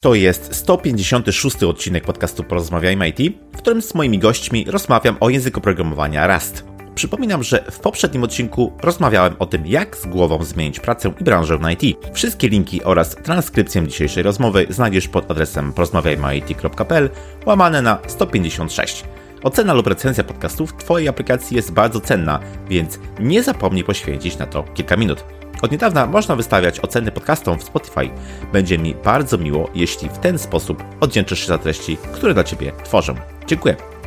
[0.00, 5.60] To jest 156 odcinek podcastu Porozmawiajmy IT, w którym z moimi gośćmi rozmawiam o języku
[5.60, 6.64] programowania Rust.
[6.94, 11.58] Przypominam, że w poprzednim odcinku rozmawiałem o tym, jak z głową zmienić pracę i branżę
[11.58, 11.98] na IT.
[12.12, 17.10] Wszystkie linki oraz transkrypcję dzisiejszej rozmowy znajdziesz pod adresem porozmawiajmyit.pl
[17.46, 19.04] łamane na 156.
[19.42, 24.46] Ocena lub recenzja podcastów w Twojej aplikacji jest bardzo cenna, więc nie zapomnij poświęcić na
[24.46, 25.24] to kilka minut.
[25.62, 28.10] Od niedawna można wystawiać oceny podcastom w Spotify.
[28.52, 32.72] Będzie mi bardzo miło, jeśli w ten sposób oddzięczysz się za treści, które dla Ciebie
[32.84, 33.14] tworzę.
[33.46, 33.97] Dziękuję.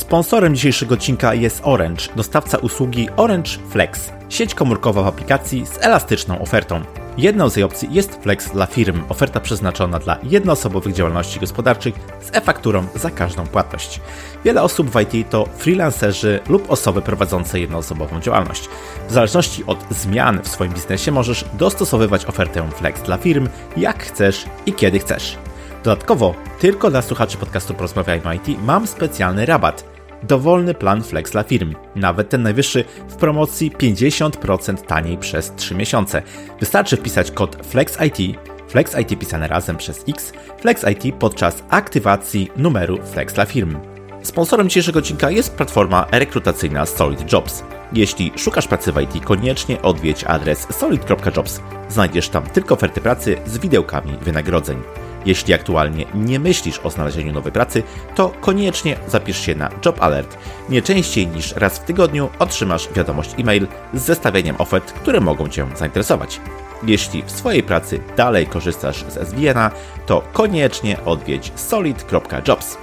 [0.00, 6.38] Sponsorem dzisiejszego odcinka jest Orange, dostawca usługi Orange Flex, sieć komórkowa w aplikacji z elastyczną
[6.38, 6.80] ofertą.
[7.18, 12.36] Jedną z jej opcji jest Flex dla firm, oferta przeznaczona dla jednoosobowych działalności gospodarczych z
[12.36, 14.00] e-fakturą za każdą płatność.
[14.44, 18.68] Wiele osób w IT to freelancerzy lub osoby prowadzące jednoosobową działalność.
[19.08, 24.46] W zależności od zmian w swoim biznesie możesz dostosowywać ofertę Flex dla firm jak chcesz
[24.66, 25.36] i kiedy chcesz.
[25.84, 29.99] Dodatkowo, tylko dla słuchaczy podcastu Porozmawiajmy IT mam specjalny rabat.
[30.22, 36.22] Dowolny plan Flex dla firm, nawet ten najwyższy w promocji 50% taniej przez 3 miesiące.
[36.60, 43.44] Wystarczy wpisać kod FlexIT, FlexIT pisane razem przez X, FlexIT podczas aktywacji numeru Flex dla
[43.44, 43.76] firm.
[44.22, 47.64] Sponsorem dzisiejszego odcinka jest platforma rekrutacyjna Solid Jobs.
[47.92, 51.60] Jeśli szukasz pracy w IT, koniecznie odwiedź adres solid.jobs.
[51.88, 54.82] Znajdziesz tam tylko oferty pracy z widełkami wynagrodzeń.
[55.26, 57.82] Jeśli aktualnie nie myślisz o znalezieniu nowej pracy,
[58.14, 60.38] to koniecznie zapisz się na Job Alert.
[60.68, 65.66] Nie częściej niż raz w tygodniu otrzymasz wiadomość e-mail z zestawieniem ofert, które mogą Cię
[65.76, 66.40] zainteresować.
[66.82, 69.70] Jeśli w swojej pracy dalej korzystasz z SVN-a,
[70.06, 72.76] to koniecznie odwiedź solid.jobs.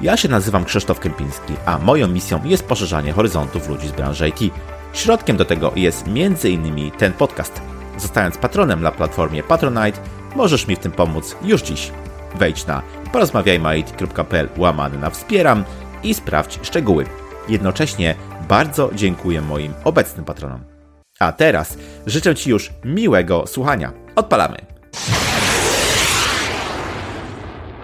[0.00, 4.54] Ja się nazywam Krzysztof Kępiński, a moją misją jest poszerzanie horyzontów ludzi z branży IT.
[4.92, 6.90] Środkiem do tego jest m.in.
[6.90, 7.60] ten podcast.
[7.98, 10.00] Zostając patronem na platformie Patronite,
[10.36, 11.92] możesz mi w tym pomóc już dziś.
[12.34, 15.64] Wejdź na porozmawiajmy.it.pl łamany na wspieram
[16.02, 17.06] i sprawdź szczegóły.
[17.48, 18.14] Jednocześnie
[18.48, 20.64] bardzo dziękuję moim obecnym patronom.
[21.18, 23.92] A teraz życzę Ci już miłego słuchania.
[24.16, 24.56] Odpalamy!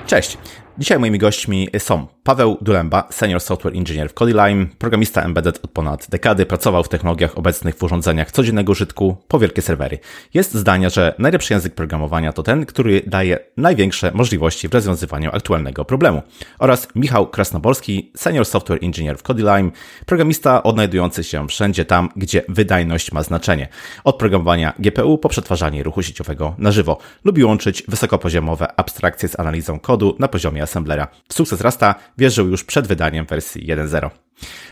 [0.06, 0.38] Cześć!
[0.78, 6.06] Dzisiaj moimi gośćmi są Paweł Dulemba, senior software engineer w Codilime, programista embedded od ponad
[6.10, 9.98] dekady, pracował w technologiach obecnych w urządzeniach codziennego użytku po wielkie serwery.
[10.34, 15.84] Jest zdania, że najlepszy język programowania to ten, który daje największe możliwości w rozwiązywaniu aktualnego
[15.84, 16.22] problemu.
[16.59, 19.70] Oraz Michał Krasnoborski, senior software engineer w Codilime,
[20.06, 23.69] programista odnajdujący się wszędzie tam, gdzie wydajność ma znaczenie.
[24.04, 26.98] Od programowania GPU po przetwarzanie ruchu sieciowego na żywo.
[27.25, 31.09] Lubi łączyć wysokopoziomowe abstrakcje z analizą kodu na poziomie assemblera.
[31.32, 34.10] Sukces Rasta wierzył już przed wydaniem wersji 1.0.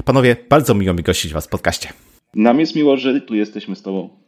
[0.04, 1.88] Panowie, bardzo miło mi gościć Was w podcaście.
[2.34, 4.23] Nam jest miło, że tu jesteśmy z Tobą.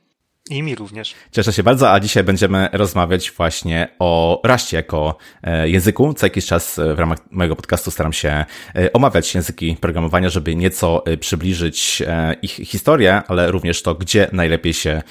[0.51, 1.15] I mi również.
[1.33, 6.15] Cieszę się bardzo, a dzisiaj będziemy rozmawiać właśnie o Raście jako e, języku.
[6.15, 10.57] Co jakiś czas e, w ramach mojego podcastu staram się e, omawiać języki programowania, żeby
[10.57, 12.03] nieco przybliżyć
[12.43, 15.03] ich historię, ale również to, gdzie najlepiej się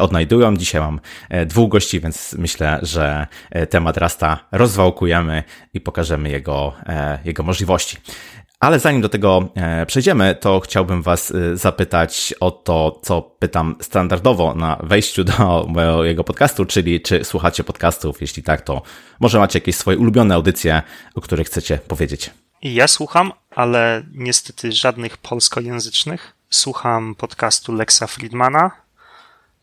[0.00, 0.56] odnajdują.
[0.56, 1.00] Dzisiaj mam
[1.46, 3.26] dwóch gości, więc myślę, że
[3.70, 5.42] temat Rasta rozwałkujemy
[5.74, 6.72] i pokażemy jego,
[7.24, 7.96] jego możliwości.
[8.66, 13.76] Ale zanim do tego e, przejdziemy, to chciałbym Was e, zapytać o to, co pytam
[13.80, 18.20] standardowo na wejściu do mojego podcastu, czyli czy słuchacie podcastów?
[18.20, 18.82] Jeśli tak, to
[19.20, 20.82] może macie jakieś swoje ulubione audycje,
[21.14, 22.30] o których chcecie powiedzieć.
[22.62, 26.32] Ja słucham, ale niestety żadnych polskojęzycznych.
[26.50, 28.70] Słucham podcastu Lexa Friedmana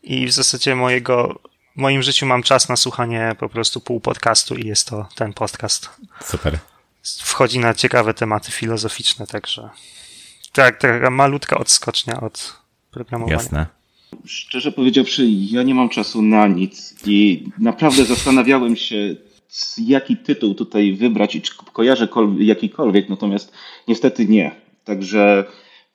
[0.02, 1.40] i w zasadzie mojego,
[1.76, 5.32] w moim życiu mam czas na słuchanie po prostu pół podcastu i jest to ten
[5.32, 5.90] podcast.
[6.24, 6.58] Super
[7.04, 9.70] wchodzi na ciekawe tematy filozoficzne, także
[10.52, 12.56] tak, taka malutka odskocznia od
[12.90, 13.36] programowania.
[13.36, 13.66] Jasne.
[14.24, 19.16] Szczerze powiedziawszy, ja nie mam czasu na nic i naprawdę zastanawiałem się,
[19.78, 23.52] jaki tytuł tutaj wybrać i czy kojarzę jakikolwiek, natomiast
[23.88, 24.54] niestety nie.
[24.84, 25.44] Także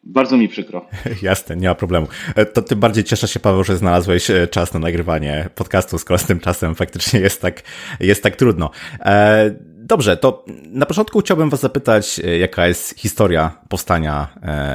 [0.04, 0.86] bardzo mi przykro.
[1.22, 2.08] Jasne, nie ma problemu.
[2.36, 6.18] E, to tym bardziej cieszę się, Paweł, że znalazłeś e, czas na nagrywanie podcastu, skoro
[6.18, 7.64] z tym czasem faktycznie jest tak,
[8.00, 8.72] jest tak trudno.
[9.00, 9.52] E,
[9.90, 14.28] dobrze, to na początku chciałbym Was zapytać, jaka jest historia powstania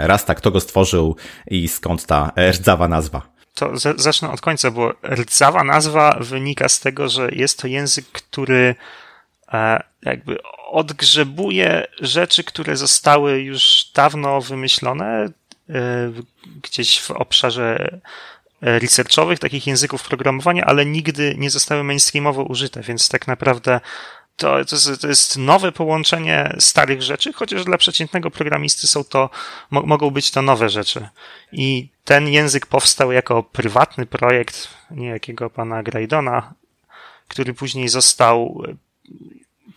[0.02, 1.16] Rasta, kto go stworzył
[1.46, 3.22] i skąd ta rdzawa nazwa?
[3.54, 8.74] To zacznę od końca, bo rdzawa nazwa wynika z tego, że jest to język, który
[10.02, 10.38] jakby
[10.70, 15.28] odgrzebuje rzeczy, które zostały już dawno wymyślone
[15.70, 16.12] e,
[16.62, 18.00] gdzieś w obszarze
[18.62, 23.80] e, researchowych, takich języków programowania, ale nigdy nie zostały mainstreamowo użyte, więc tak naprawdę
[24.36, 29.30] to, to, jest, to jest nowe połączenie starych rzeczy, chociaż dla przeciętnego programisty są to,
[29.70, 31.08] mo, mogą być to nowe rzeczy.
[31.52, 36.54] I ten język powstał jako prywatny projekt niejakiego pana Graydona,
[37.28, 38.62] który później został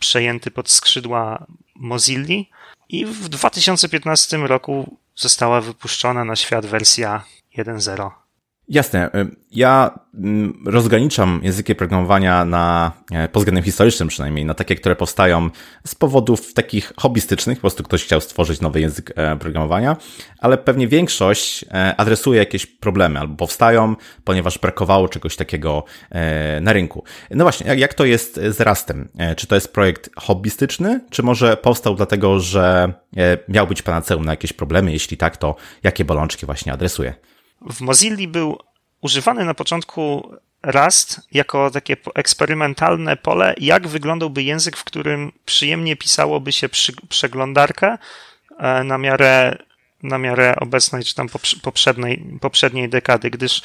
[0.00, 2.44] przejęty pod skrzydła Mozilla
[2.88, 7.24] i w 2015 roku została wypuszczona na świat wersja
[7.58, 8.10] 1.0.
[8.68, 9.10] Jasne.
[9.14, 14.96] Y, ja mm, rozgraniczam języki programowania na, e, pod względem historycznym przynajmniej, na takie, które
[14.96, 15.50] powstają
[15.86, 19.96] z powodów takich hobbystycznych, po prostu ktoś chciał stworzyć nowy język e, programowania,
[20.38, 25.84] ale pewnie większość e, adresuje jakieś problemy albo powstają, ponieważ brakowało czegoś takiego
[26.60, 27.04] na rynku.
[27.30, 29.08] No właśnie, jak to jest z Rastem?
[29.36, 32.92] Czy to jest projekt hobbystyczny, czy może powstał dlatego, że
[33.48, 34.92] miał być panaceum na jakieś problemy?
[34.92, 37.14] Jeśli tak, to jakie bolączki właśnie adresuje?
[37.60, 38.58] W Mozilla był
[39.00, 40.32] używany na początku
[40.62, 47.98] Rust jako takie eksperymentalne pole, jak wyglądałby język, w którym przyjemnie pisałoby się przy, przeglądarkę
[48.58, 49.58] e, na miarę,
[50.02, 51.28] na miarę obecnej czy tam
[51.62, 53.62] poprzedniej, poprzedniej dekady, gdyż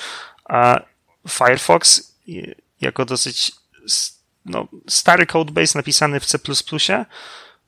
[1.29, 2.13] Firefox
[2.81, 3.51] jako dosyć
[4.45, 6.39] no, stary codebase napisany w C++,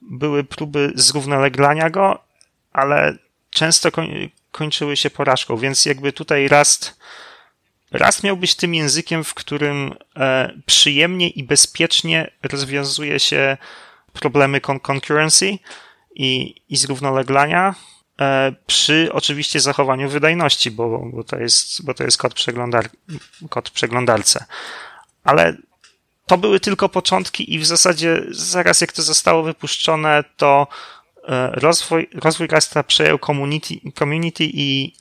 [0.01, 2.23] były próby zrównoleglania go,
[2.73, 3.17] ale
[3.49, 3.91] często
[4.55, 6.97] kończyły się porażką, więc jakby tutaj Rust,
[7.91, 13.57] Rust miał być tym językiem, w którym e, przyjemnie i bezpiecznie rozwiązuje się
[14.13, 15.57] problemy con concurrency
[16.15, 17.75] i, i zrównoleglania
[18.21, 22.89] e, przy oczywiście zachowaniu wydajności, bo, bo, to, jest, bo to jest kod, przeglądar,
[23.49, 24.45] kod przeglądarce.
[25.23, 25.57] Ale
[26.25, 30.67] to były tylko początki i w zasadzie zaraz jak to zostało wypuszczone, to
[31.53, 34.93] rozwój, rozwój Rasta przejął community, community i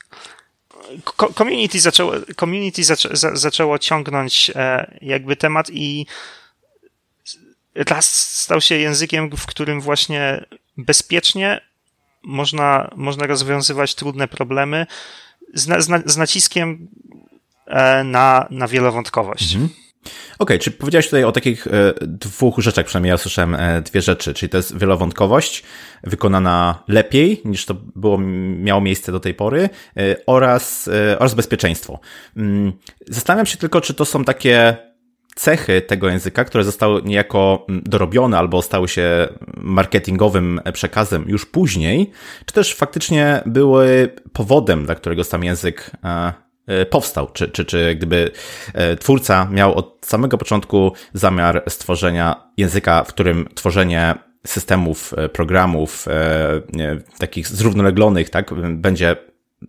[1.35, 6.05] community zaczęło, community zaczę, zaczęło ciągnąć e, jakby temat i
[7.75, 10.45] Rust stał się językiem, w którym właśnie
[10.77, 11.61] bezpiecznie
[12.23, 14.87] można, można rozwiązywać trudne problemy
[15.53, 16.87] z, z, z naciskiem
[17.67, 19.53] e, na, na wielowątkowość.
[19.53, 19.84] Mhm.
[20.05, 21.71] Okej, okay, czy powiedziałeś tutaj o takich e,
[22.01, 25.63] dwóch rzeczach, przynajmniej ja słyszałem e, dwie rzeczy, czyli to jest wielowątkowość
[26.03, 28.17] wykonana lepiej niż to było,
[28.57, 31.99] miało miejsce do tej pory e, oraz, oraz bezpieczeństwo.
[32.37, 32.73] Mm,
[33.07, 34.77] zastanawiam się tylko, czy to są takie
[35.35, 42.11] cechy tego języka, które zostały niejako mm, dorobione albo stały się marketingowym przekazem już później,
[42.45, 45.91] czy też faktycznie były powodem, dla którego sam język
[46.89, 48.31] powstał, czy, czy, czy gdyby
[48.73, 54.15] e, twórca miał od samego początku zamiar stworzenia języka, w którym tworzenie
[54.47, 56.05] systemów, e, programów
[57.17, 59.15] takich zrównoleglonych, tak, będzie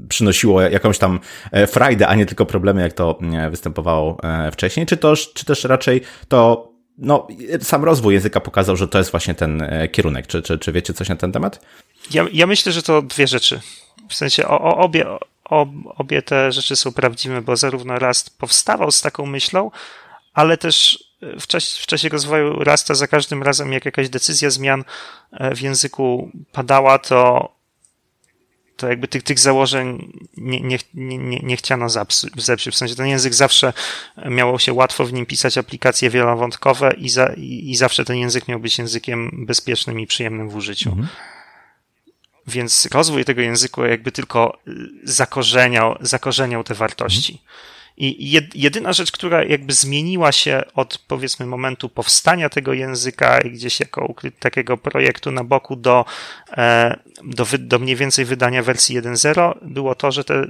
[0.09, 1.21] przynosiło jakąś tam
[1.67, 3.19] frajdę, a nie tylko problemy, jak to
[3.51, 4.19] występowało
[4.53, 7.27] wcześniej, czy, to, czy też raczej to no,
[7.61, 10.27] sam rozwój języka pokazał, że to jest właśnie ten kierunek.
[10.27, 11.61] Czy, czy, czy wiecie coś na ten temat?
[12.11, 13.61] Ja, ja myślę, że to dwie rzeczy.
[14.09, 15.25] W sensie o, o obie, ob,
[15.97, 19.71] obie te rzeczy są prawdziwe, bo zarówno Rust powstawał z taką myślą,
[20.35, 21.05] ale też
[21.41, 24.85] w czasie, w czasie rozwoju Rasta za każdym razem, jak jakaś decyzja zmian
[25.33, 27.53] e, w języku padała, to,
[28.77, 32.33] to jakby tych, tych założeń nie, nie, nie, nie chciano zepsuć.
[32.71, 33.73] W sensie ten język zawsze
[34.31, 38.49] miało się łatwo w nim pisać aplikacje wielowątkowe i, za, i, i zawsze ten język
[38.49, 40.91] miał być językiem bezpiecznym i przyjemnym w użyciu.
[40.91, 41.09] Mhm.
[42.47, 44.59] Więc rozwój tego języka jakby tylko
[45.05, 47.43] zakorzeniał, zakorzeniał te wartości.
[47.99, 53.81] I jedyna rzecz, która jakby zmieniła się od powiedzmy momentu powstania tego języka i gdzieś
[53.81, 56.05] jako takiego projektu na boku do,
[56.57, 60.47] e, do, do mniej więcej wydania wersji 1.0 było to, że, te,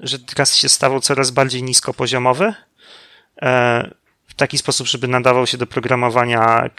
[0.00, 2.54] że teraz się stawał coraz bardziej niskopoziomowy
[3.42, 3.90] e,
[4.26, 6.70] w taki sposób, żeby nadawał się do programowania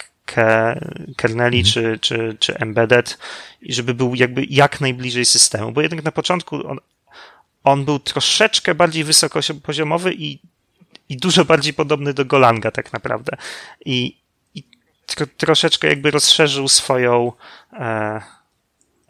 [1.17, 1.73] kerneli mhm.
[1.73, 3.17] czy, czy, czy embedded
[3.61, 6.79] i żeby był jakby jak najbliżej systemu, bo jednak na początku on,
[7.63, 10.39] on był troszeczkę bardziej wysokopoziomowy i,
[11.09, 13.37] i dużo bardziej podobny do Golanga tak naprawdę
[13.85, 14.17] i,
[14.55, 14.63] i
[15.05, 17.31] tro, troszeczkę jakby rozszerzył swoją
[17.73, 18.21] e,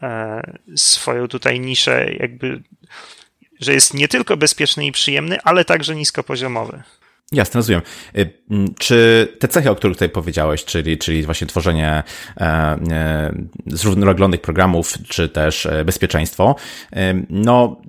[0.01, 0.41] e,
[0.75, 2.61] swoją tutaj niszę jakby
[3.61, 6.83] że jest nie tylko bezpieczny i przyjemny, ale także niskopoziomowy.
[7.33, 7.81] Jasne, rozumiem.
[8.17, 8.33] Y,
[8.79, 12.03] czy te cechy, o których tutaj powiedziałeś, czyli, czyli właśnie tworzenie
[12.37, 13.35] e, e,
[13.67, 16.55] zrównoleglonych programów, czy też e, bezpieczeństwo,
[17.29, 17.81] no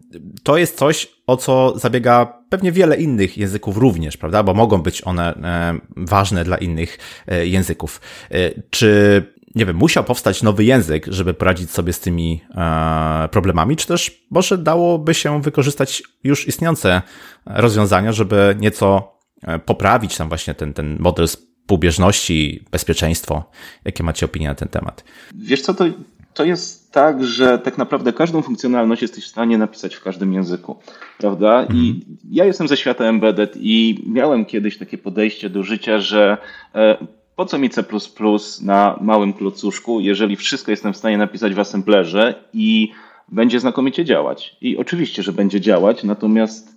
[0.42, 4.42] to jest coś, o co zabiega pewnie wiele innych języków również, prawda?
[4.42, 5.34] Bo mogą być one
[5.96, 6.99] ważne dla innych
[7.42, 8.00] języków.
[8.70, 9.22] Czy
[9.54, 12.44] nie wiem, musiał powstać nowy język, żeby poradzić sobie z tymi
[13.30, 17.02] problemami, czy też może dałoby się wykorzystać już istniejące
[17.46, 19.22] rozwiązania, żeby nieco E,
[19.66, 23.44] poprawić tam właśnie ten, ten model współbieżności, bezpieczeństwo.
[23.84, 25.04] Jakie macie opinie na ten temat?
[25.34, 25.84] Wiesz co, to
[26.34, 30.76] to jest tak, że tak naprawdę każdą funkcjonalność jesteś w stanie napisać w każdym języku,
[31.18, 31.62] prawda?
[31.62, 32.00] I mhm.
[32.30, 36.38] ja jestem ze świata embedded i miałem kiedyś takie podejście do życia, że
[36.75, 37.06] e,
[37.37, 37.84] po co mi C++
[38.62, 42.92] na małym klocuszku, jeżeli wszystko jestem w stanie napisać w assemblerze i
[43.28, 44.56] będzie znakomicie działać.
[44.61, 46.72] I oczywiście, że będzie działać, natomiast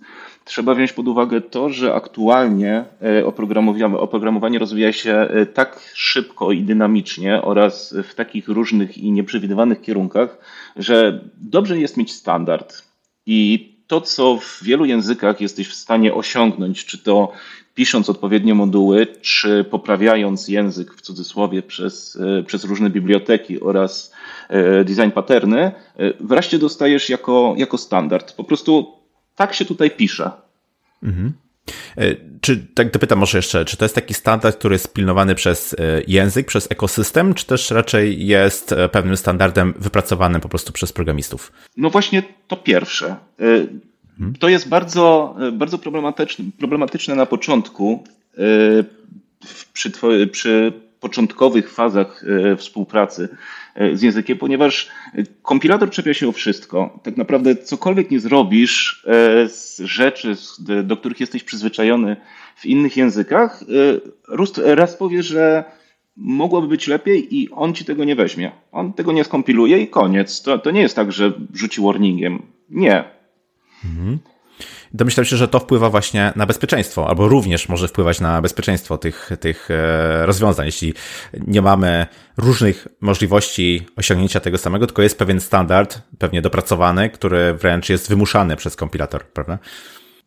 [0.46, 6.52] trzeba wziąć pod uwagę to, że aktualnie e, oprogramowanie, oprogramowanie rozwija się e, tak szybko
[6.52, 10.38] i dynamicznie oraz w takich różnych i nieprzewidywanych kierunkach,
[10.76, 12.82] że dobrze jest mieć standard.
[13.26, 17.32] I to, co w wielu językach jesteś w stanie osiągnąć, czy to
[17.74, 24.12] pisząc odpowiednie moduły, czy poprawiając język w cudzysłowie przez, e, przez różne biblioteki oraz
[24.84, 25.72] design patterny,
[26.20, 28.32] wreszcie dostajesz jako, jako standard.
[28.32, 28.96] Po prostu
[29.36, 30.30] tak się tutaj pisze.
[31.02, 31.32] Mhm.
[31.98, 35.74] E, czy, tak dopytam może jeszcze, czy to jest taki standard, który jest pilnowany przez
[35.74, 35.76] e,
[36.06, 41.52] język, przez ekosystem, czy też raczej jest e, pewnym standardem wypracowanym po prostu przez programistów?
[41.76, 43.16] No właśnie to pierwsze.
[44.18, 44.34] Mhm.
[44.38, 48.04] To jest bardzo, bardzo problematyczne, problematyczne na początku,
[49.72, 49.92] przy,
[50.32, 52.24] przy początkowych fazach
[52.56, 53.28] współpracy
[53.92, 54.88] z językiem, ponieważ
[55.42, 57.00] kompilator czepia się o wszystko.
[57.02, 60.34] Tak naprawdę cokolwiek nie zrobisz e, z rzeczy,
[60.84, 62.16] do których jesteś przyzwyczajony
[62.56, 63.62] w innych językach,
[64.28, 65.64] e, raz powie, że
[66.16, 68.52] mogłoby być lepiej i on ci tego nie weźmie.
[68.72, 70.42] On tego nie skompiluje i koniec.
[70.42, 72.42] To, to nie jest tak, że rzuci warningiem.
[72.70, 73.04] Nie.
[73.84, 74.18] Mhm
[74.96, 79.30] domyślam się, że to wpływa właśnie na bezpieczeństwo, albo również może wpływać na bezpieczeństwo tych,
[79.40, 80.66] tych e, rozwiązań.
[80.66, 80.94] Jeśli
[81.46, 87.88] nie mamy różnych możliwości osiągnięcia tego samego, tylko jest pewien standard, pewnie dopracowany, który wręcz
[87.88, 89.58] jest wymuszany przez kompilator, prawda?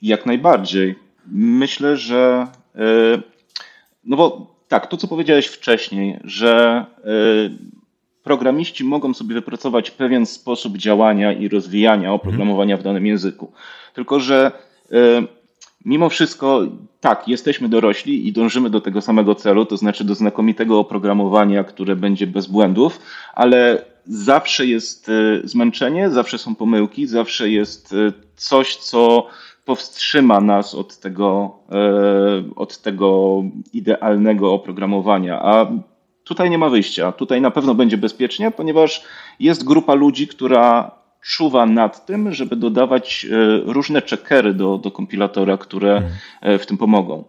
[0.01, 0.95] Jak najbardziej.
[1.31, 3.21] Myślę, że e,
[4.03, 7.78] no bo tak, to co powiedziałeś wcześniej, że e,
[8.23, 13.51] programiści mogą sobie wypracować pewien sposób działania i rozwijania oprogramowania w danym języku.
[13.93, 14.51] Tylko, że
[14.91, 14.95] e,
[15.85, 16.61] mimo wszystko,
[16.99, 21.95] tak, jesteśmy dorośli i dążymy do tego samego celu, to znaczy do znakomitego oprogramowania, które
[21.95, 22.99] będzie bez błędów,
[23.33, 29.27] ale zawsze jest e, zmęczenie, zawsze są pomyłki, zawsze jest e, coś, co
[29.65, 31.59] powstrzyma nas od tego,
[32.55, 35.41] od tego idealnego oprogramowania.
[35.41, 35.67] A
[36.29, 37.11] tutaj nie ma wyjścia.
[37.11, 39.03] Tutaj na pewno będzie bezpiecznie, ponieważ
[39.39, 45.57] jest grupa ludzi, która czuwa nad tym, żeby dodawać e, różne checkery do, do kompilatora,
[45.57, 46.11] które hmm.
[46.41, 47.23] e, w tym pomogą.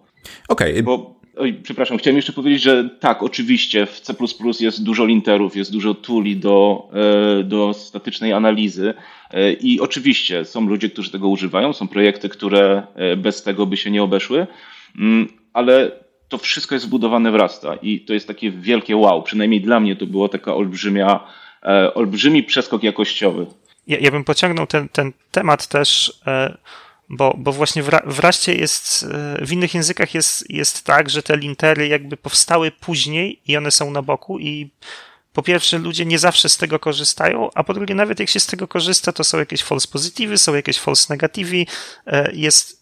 [0.48, 0.70] Okej.
[0.70, 0.82] Okay.
[0.82, 4.14] Bo Oj, przepraszam, chciałem jeszcze powiedzieć, że tak, oczywiście w C
[4.60, 6.88] jest dużo linterów, jest dużo tuli do,
[7.40, 8.94] e, do statycznej analizy
[9.60, 12.82] i oczywiście są ludzie, którzy tego używają, są projekty, które
[13.16, 14.46] bez tego by się nie obeszły,
[14.98, 15.90] mm, ale
[16.30, 19.22] to wszystko jest zbudowane w Rasta i to jest takie wielkie wow.
[19.22, 21.20] Przynajmniej dla mnie to było taka olbrzymia,
[21.94, 23.46] olbrzymi przeskok jakościowy
[23.90, 26.56] ja, ja bym pociągnął ten, ten temat też, e,
[27.08, 29.06] bo, bo właśnie w, w Raście jest,
[29.40, 33.70] e, w innych językach jest, jest tak, że te lintery jakby powstały później i one
[33.70, 34.70] są na boku i
[35.32, 38.46] po pierwsze, ludzie nie zawsze z tego korzystają, a po drugie, nawet jak się z
[38.46, 41.66] tego korzysta, to są jakieś false pozytywy, są jakieś false negatywy,
[42.06, 42.79] e, jest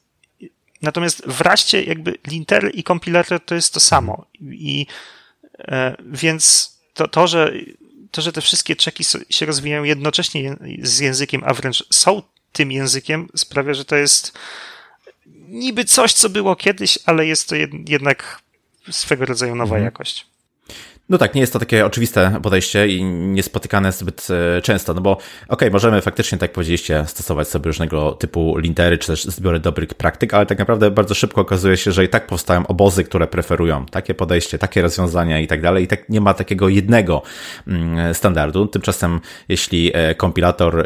[0.82, 4.26] Natomiast w raście jakby lintery i kompilator to jest to samo.
[4.40, 4.86] I
[6.06, 7.52] więc to, to, że
[8.10, 13.28] to, że te wszystkie czeki się rozwijają jednocześnie z językiem, a wręcz są tym językiem,
[13.36, 14.38] sprawia, że to jest
[15.48, 17.54] niby coś, co było kiedyś, ale jest to
[17.88, 18.42] jednak
[18.90, 19.84] swego rodzaju nowa mhm.
[19.84, 20.26] jakość.
[21.08, 25.12] No tak, nie jest to takie oczywiste podejście i niespotykane zbyt e, często, no bo
[25.12, 29.60] okej, okay, możemy faktycznie, tak jak powiedzieliście, stosować sobie różnego typu lintery, czy też zbiory
[29.60, 33.26] dobrych praktyk, ale tak naprawdę bardzo szybko okazuje się, że i tak powstają obozy, które
[33.26, 37.22] preferują takie podejście, takie rozwiązania i tak dalej i tak nie ma takiego jednego
[37.66, 38.66] mm, standardu.
[38.66, 40.84] Tymczasem jeśli e, kompilator e,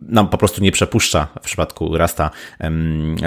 [0.00, 2.30] nam po prostu nie przepuszcza w przypadku Rasta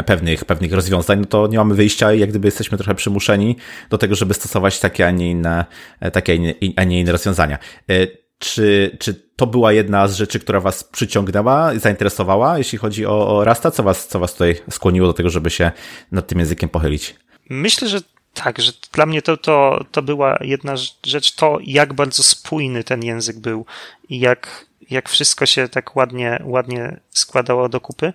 [0.05, 3.55] pewnych, pewnych rozwiązań, no to nie mamy wyjścia i jak gdyby jesteśmy trochę przymuszeni
[3.89, 5.65] do tego, żeby stosować takie, a nie inne,
[6.13, 7.57] takie, a nie inne rozwiązania.
[7.89, 8.07] E,
[8.39, 13.43] czy, czy to była jedna z rzeczy, która Was przyciągnęła, zainteresowała, jeśli chodzi o, o
[13.43, 13.72] Rasta?
[13.72, 15.72] Co was, co was tutaj skłoniło do tego, żeby się
[16.12, 17.15] nad tym językiem pochylić?
[17.50, 18.01] Myślę, że
[18.34, 23.03] tak, że dla mnie to, to, to była jedna rzecz, to jak bardzo spójny ten
[23.03, 23.65] język był
[24.10, 28.13] i jak jak wszystko się tak ładnie, ładnie składało do kupy.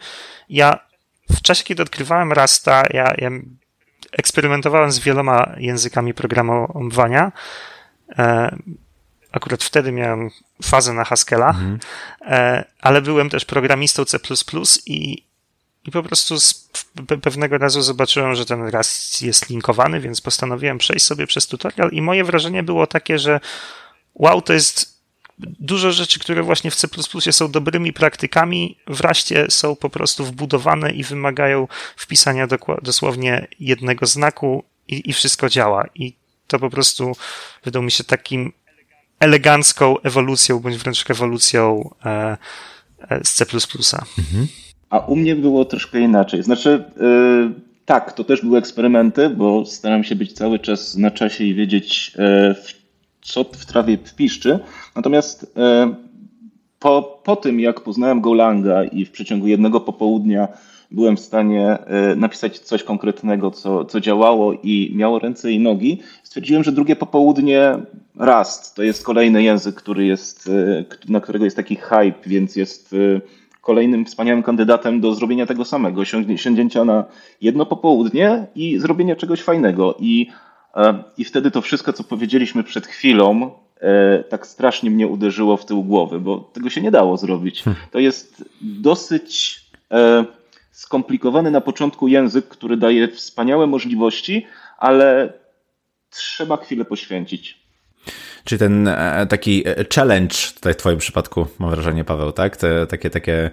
[0.49, 0.79] Ja
[1.31, 3.31] w czasie, kiedy odkrywałem Rasta, ja, ja
[4.12, 7.33] eksperymentowałem z wieloma językami programowania.
[8.19, 8.57] E,
[9.33, 10.31] akurat wtedy miałem
[10.62, 11.79] fazę na Haskella, mhm.
[12.21, 14.19] E, ale byłem też programistą C++
[14.87, 15.25] i,
[15.85, 16.71] i po prostu z
[17.23, 22.03] pewnego razu zobaczyłem, że ten Rust jest linkowany, więc postanowiłem przejść sobie przez tutorial i
[22.03, 23.41] moje wrażenie było takie, że
[24.15, 24.89] wow, to jest
[25.61, 26.88] dużo rzeczy, które właśnie w C
[27.32, 32.47] są dobrymi praktykami, w Raście są po prostu wbudowane i wymagają wpisania
[32.82, 35.87] dosłownie jednego znaku i, i wszystko działa.
[35.94, 36.14] I
[36.47, 37.12] to po prostu
[37.64, 38.52] wydał mi się takim
[39.20, 42.37] elegancką ewolucją, bądź wręcz rewolucją e,
[43.09, 43.47] e, z C.
[44.18, 44.47] Mhm.
[44.90, 46.42] A u mnie było troszkę inaczej.
[46.42, 47.50] Znaczy, yy,
[47.85, 52.12] tak, to też były eksperymenty, bo staram się być cały czas na czasie i wiedzieć,
[52.18, 52.54] yy,
[53.23, 54.59] co w trawie piszczy.
[54.97, 55.95] Natomiast yy,
[56.79, 60.49] po, po tym, jak poznałem Golanga i w przeciągu jednego popołudnia
[60.91, 61.79] byłem w stanie
[62.17, 67.75] napisać coś konkretnego, co, co działało i miało ręce i nogi, stwierdziłem, że drugie popołudnie
[68.17, 70.50] Rust to jest kolejny język, który jest,
[71.09, 72.95] na którego jest taki hype, więc jest
[73.61, 76.05] kolejnym wspaniałym kandydatem do zrobienia tego samego,
[76.37, 77.05] sięgnięcia na
[77.41, 79.95] jedno popołudnie i zrobienia czegoś fajnego.
[79.99, 80.50] I, e,
[81.19, 83.50] i wtedy to wszystko, co powiedzieliśmy przed chwilą,
[83.81, 87.62] e, tak strasznie mnie uderzyło w tył głowy, bo tego się nie dało zrobić.
[87.62, 87.83] Hmm.
[87.91, 89.61] To jest dosyć
[89.91, 90.25] e,
[90.71, 94.47] skomplikowany na początku język, który daje wspaniałe możliwości,
[94.79, 95.33] ale
[96.11, 97.60] trzeba chwilę poświęcić.
[98.50, 102.57] Czyli ten e, taki e, challenge tutaj w twoim przypadku, mam wrażenie, Paweł, tak?
[102.57, 103.50] Te, takie, takie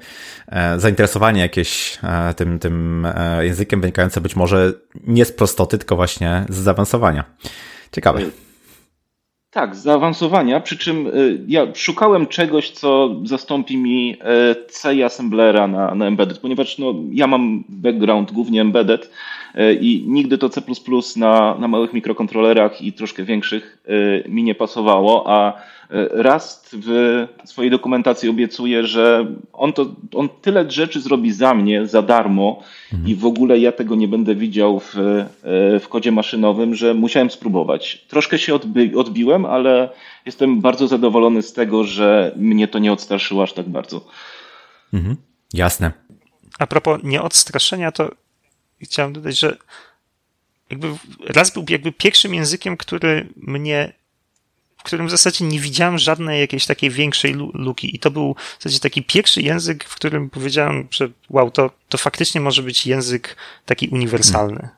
[0.47, 1.97] e, zainteresowanie jakieś
[2.35, 3.07] tym, tym
[3.39, 4.73] językiem wynikające być może
[5.07, 7.23] nie z prostoty, tylko właśnie z zaawansowania.
[7.91, 8.21] Ciekawe.
[9.49, 11.11] Tak, zaawansowania, przy czym
[11.47, 14.17] ja szukałem czegoś, co zastąpi mi
[14.69, 19.11] C assemblera na, na embedded, ponieważ no, ja mam background głównie embedded,
[19.81, 20.61] i nigdy to C
[21.15, 23.77] na, na małych mikrokontrolerach i troszkę większych
[24.25, 25.53] e, mi nie pasowało, a e,
[26.23, 32.01] Rust w swojej dokumentacji obiecuje, że on, to, on tyle rzeczy zrobi za mnie, za
[32.01, 33.09] darmo mhm.
[33.09, 34.95] i w ogóle ja tego nie będę widział w,
[35.81, 38.05] w kodzie maszynowym, że musiałem spróbować.
[38.07, 39.89] Troszkę się odbi odbiłem, ale
[40.25, 44.05] jestem bardzo zadowolony z tego, że mnie to nie odstraszyło aż tak bardzo.
[44.93, 45.15] Mhm.
[45.53, 45.91] Jasne.
[46.59, 48.09] A propos nieodstraszenia, to
[48.85, 49.57] chciałem dodać, że
[50.69, 50.87] jakby
[51.27, 53.93] raz był jakby pierwszym językiem, który mnie
[54.77, 57.95] w którym w zasadzie nie widziałem żadnej jakiejś takiej większej luki.
[57.95, 61.97] I to był w zasadzie taki pierwszy język, w którym powiedziałem, że wow, to, to
[61.97, 63.35] faktycznie może być język
[63.65, 64.69] taki uniwersalny.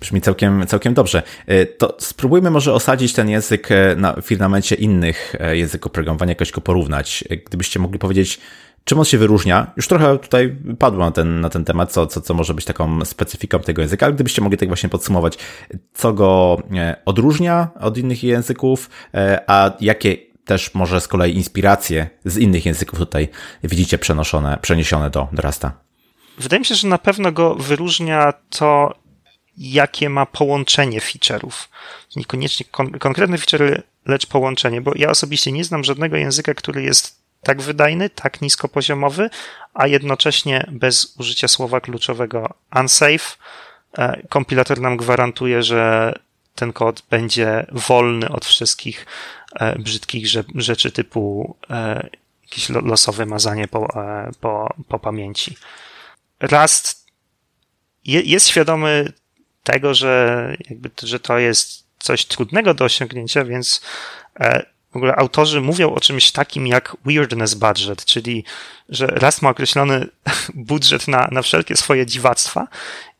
[0.00, 1.22] Brzmi całkiem, całkiem dobrze.
[1.46, 6.50] E, to spróbujmy może osadzić ten język e, na firmamencie innych e, języków programowania, jakoś
[6.50, 7.24] go porównać.
[7.46, 8.40] Gdybyście mogli powiedzieć,
[8.88, 9.72] Czym on się wyróżnia?
[9.76, 13.04] Już trochę tutaj padło na ten, na ten temat, co, co, co może być taką
[13.04, 15.38] specyfiką tego języka, ale gdybyście mogli tak właśnie podsumować,
[15.94, 22.10] co go e, odróżnia od innych języków, e, a jakie też może z kolei inspiracje
[22.24, 23.28] z innych języków tutaj
[23.64, 25.72] widzicie przenoszone, przeniesione do, do Rasta?
[26.38, 28.94] Wydaje mi się, że na pewno go wyróżnia to,
[29.56, 31.68] jakie ma połączenie feature'ów.
[32.16, 37.17] Niekoniecznie kon konkretne feature, lecz połączenie, bo ja osobiście nie znam żadnego języka, który jest
[37.42, 39.30] tak wydajny, tak niskopoziomowy,
[39.74, 43.36] a jednocześnie bez użycia słowa kluczowego unsafe.
[43.98, 46.12] E, kompilator nam gwarantuje, że
[46.54, 49.06] ten kod będzie wolny od wszystkich
[49.54, 52.08] e, brzydkich rzeczy typu e,
[52.42, 53.88] jakieś losowe mazanie po,
[54.40, 55.56] po, po pamięci.
[56.40, 57.06] Rust
[58.04, 59.12] jest świadomy
[59.64, 63.82] tego, że, jakby, że to jest coś trudnego do osiągnięcia, więc
[64.92, 68.44] w ogóle autorzy mówią o czymś takim jak weirdness budget, czyli
[68.88, 70.06] że raz ma określony
[70.54, 72.68] budżet na, na wszelkie swoje dziwactwa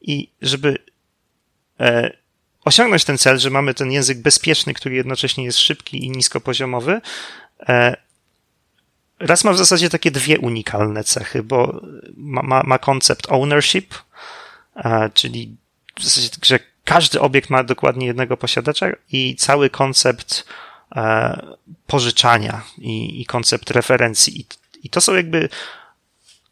[0.00, 0.78] i żeby
[1.80, 2.16] e,
[2.64, 7.00] osiągnąć ten cel, że mamy ten język bezpieczny, który jednocześnie jest szybki i niskopoziomowy,
[7.68, 7.96] e,
[9.20, 11.80] raz ma w zasadzie takie dwie unikalne cechy, bo
[12.16, 13.94] ma, ma, ma koncept ownership,
[14.76, 15.56] e, czyli
[15.96, 20.44] w zasadzie, że każdy obiekt ma dokładnie jednego posiadacza i cały koncept
[21.86, 24.40] pożyczania i, i koncept referencji.
[24.40, 24.46] I,
[24.82, 25.48] I to są jakby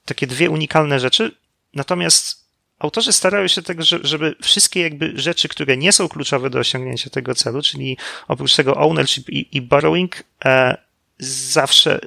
[0.05, 1.37] takie dwie unikalne rzeczy.
[1.75, 2.46] Natomiast
[2.79, 7.35] autorzy starają się tego, żeby wszystkie jakby rzeczy, które nie są kluczowe do osiągnięcia tego
[7.35, 7.96] celu, czyli
[8.29, 10.77] oprócz tego ownership i, i borrowing, e,
[11.18, 12.01] zawsze,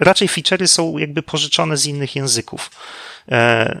[0.00, 2.70] raczej feature'y są jakby pożyczone z innych języków.
[3.28, 3.80] E,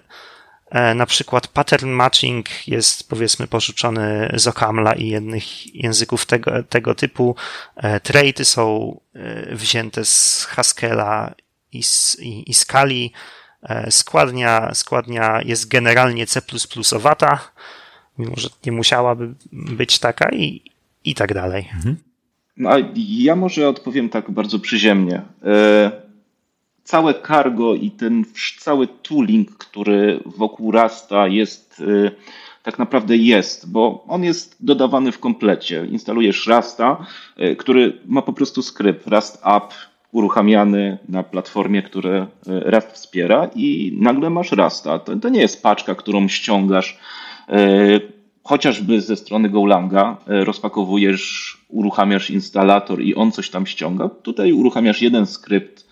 [0.94, 7.36] na przykład pattern matching jest powiedzmy pożyczony z Okamla i innych języków tego, tego typu.
[7.76, 11.34] E, Traity są e, wzięte z Haskella
[11.72, 13.12] i, z, i, i Skali.
[13.90, 17.52] Składnia, składnia jest generalnie C++owata,
[18.18, 20.62] mimo że nie musiałaby być taka i,
[21.04, 21.68] i tak dalej.
[21.74, 21.96] Mhm.
[22.56, 25.22] No, a ja może odpowiem tak bardzo przyziemnie
[26.86, 28.24] całe cargo i ten
[28.58, 32.10] cały tooling, który wokół Rasta jest, y,
[32.62, 35.86] tak naprawdę jest, bo on jest dodawany w komplecie.
[35.90, 37.06] Instalujesz Rasta,
[37.40, 39.74] y, który ma po prostu skrypt Rust App
[40.12, 44.98] uruchamiany na platformie, które Rust wspiera i nagle masz Rasta.
[44.98, 46.98] To, to nie jest paczka, którą ściągasz
[48.42, 54.08] chociażby ze strony Golanga rozpakowujesz, uruchamiasz instalator i on coś tam ściąga.
[54.08, 55.85] Tutaj uruchamiasz jeden skrypt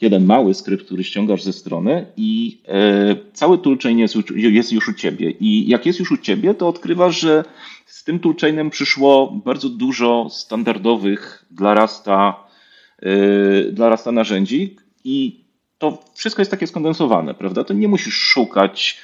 [0.00, 4.94] jeden mały skrypt, który ściągasz ze strony i e, cały toolchain jest, jest już u
[4.94, 5.30] ciebie.
[5.30, 7.44] I jak jest już u ciebie, to odkrywasz, że
[7.86, 12.44] z tym toolchainem przyszło bardzo dużo standardowych dla Rasta,
[13.02, 15.44] e, dla Rasta narzędzi i
[15.78, 17.64] to wszystko jest takie skondensowane, prawda?
[17.64, 18.98] To nie musisz szukać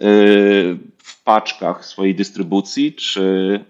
[0.00, 0.04] e,
[1.28, 3.60] paczkach swojej dystrybucji czy,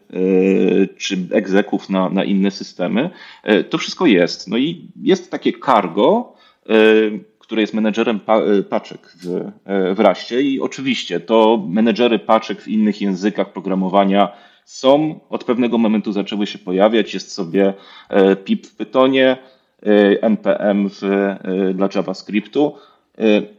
[0.96, 3.10] czy egzeków na, na inne systemy.
[3.70, 4.48] To wszystko jest.
[4.48, 6.32] No i jest takie cargo,
[7.38, 8.20] które jest menedżerem
[8.68, 9.50] paczek w,
[9.94, 14.28] w Raście i oczywiście to menedżery paczek w innych językach programowania
[14.64, 17.14] są, od pewnego momentu zaczęły się pojawiać.
[17.14, 17.74] Jest sobie
[18.44, 19.36] pip w Pythonie,
[20.20, 21.00] npm w,
[21.74, 22.74] dla JavaScriptu.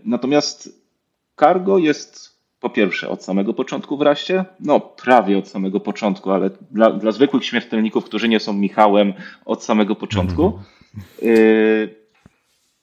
[0.05, 0.81] Natomiast
[1.39, 6.49] Cargo jest po pierwsze od samego początku w raście, no prawie od samego początku, ale
[6.71, 9.13] dla, dla zwykłych śmiertelników, którzy nie są Michałem,
[9.45, 10.43] od samego początku.
[10.43, 11.23] Mm-hmm.
[11.23, 11.95] Y-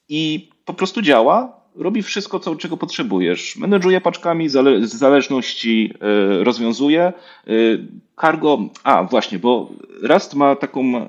[0.08, 3.56] I po prostu działa, robi wszystko, co, czego potrzebujesz.
[3.56, 5.94] Menedżuje paczkami, zale- zależności
[6.40, 7.12] y- rozwiązuje.
[7.48, 7.86] Y-
[8.20, 9.70] cargo, a właśnie, bo
[10.02, 11.08] Rust ma taką y,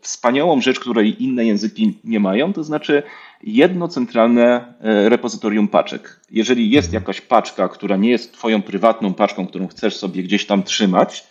[0.00, 3.02] wspaniałą rzecz, której inne języki nie mają, to znaczy
[3.42, 6.20] jedno centralne repozytorium paczek.
[6.30, 7.02] Jeżeli jest mhm.
[7.02, 11.26] jakaś paczka, która nie jest Twoją prywatną paczką, którą chcesz sobie gdzieś tam trzymać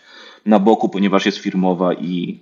[0.45, 2.39] na boku, ponieważ jest firmowa i,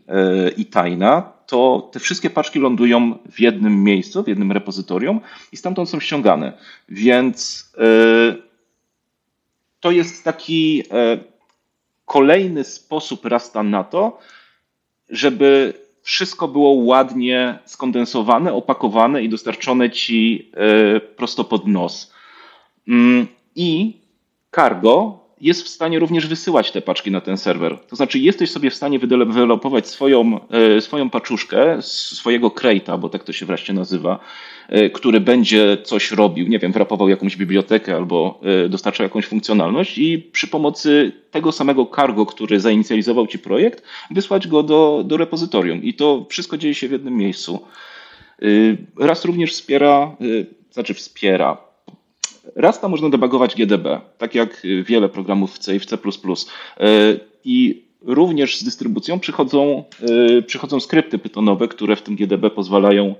[0.57, 5.89] i tajna, to te wszystkie paczki lądują w jednym miejscu, w jednym repozytorium i stamtąd
[5.89, 6.53] są ściągane.
[6.89, 8.35] Więc e,
[9.79, 10.83] to jest taki
[12.05, 14.19] kolejny sposób Rasta na to,
[15.09, 22.13] żeby wszystko było ładnie skondensowane, opakowane i dostarczone ci e, prosto pod nos.
[22.87, 23.97] Mm, I
[24.55, 27.79] Cargo jest w stanie również wysyłać te paczki na ten serwer.
[27.79, 33.23] To znaczy, jesteś sobie w stanie wydevelopować swoją, e, swoją paczuszkę, swojego crate'a, bo tak
[33.23, 34.19] to się wreszcie nazywa,
[34.69, 39.97] e, który będzie coś robił, nie wiem, wrapował jakąś bibliotekę albo e, dostarczał jakąś funkcjonalność
[39.97, 45.83] i przy pomocy tego samego cargo, który zainicjalizował ci projekt, wysłać go do, do repozytorium.
[45.83, 47.59] I to wszystko dzieje się w jednym miejscu.
[48.99, 50.15] Raz również wspiera,
[50.71, 51.57] znaczy wspiera,
[52.55, 55.97] Rasta można debugować GDB, tak jak wiele programów w C i w C++.
[55.97, 55.99] E,
[57.45, 63.15] I również z dystrybucją przychodzą, e, przychodzą skrypty pytonowe, które w tym GDB pozwalają,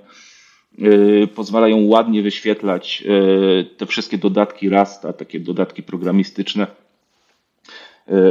[1.34, 3.04] pozwalają ładnie wyświetlać
[3.76, 6.66] te wszystkie dodatki Rasta, takie dodatki programistyczne,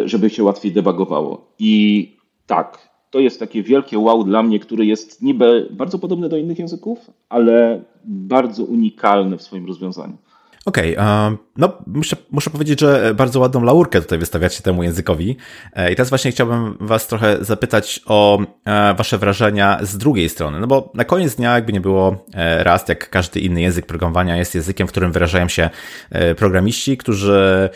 [0.05, 1.47] żeby się łatwiej debugowało.
[1.59, 2.11] I
[2.47, 6.59] tak, to jest takie wielkie wow dla mnie, które jest niby bardzo podobne do innych
[6.59, 10.17] języków, ale bardzo unikalne w swoim rozwiązaniu.
[10.65, 15.37] Okej, okay, no muszę, muszę powiedzieć, że bardzo ładną laurkę tutaj wystawiacie temu językowi.
[15.73, 20.59] E, I teraz właśnie chciałbym was trochę zapytać o e, wasze wrażenia z drugiej strony.
[20.59, 24.37] No bo na koniec dnia, jakby nie było, e, Rust, jak każdy inny język programowania,
[24.37, 25.69] jest językiem, w którym wyrażają się
[26.37, 27.69] programiści, którzy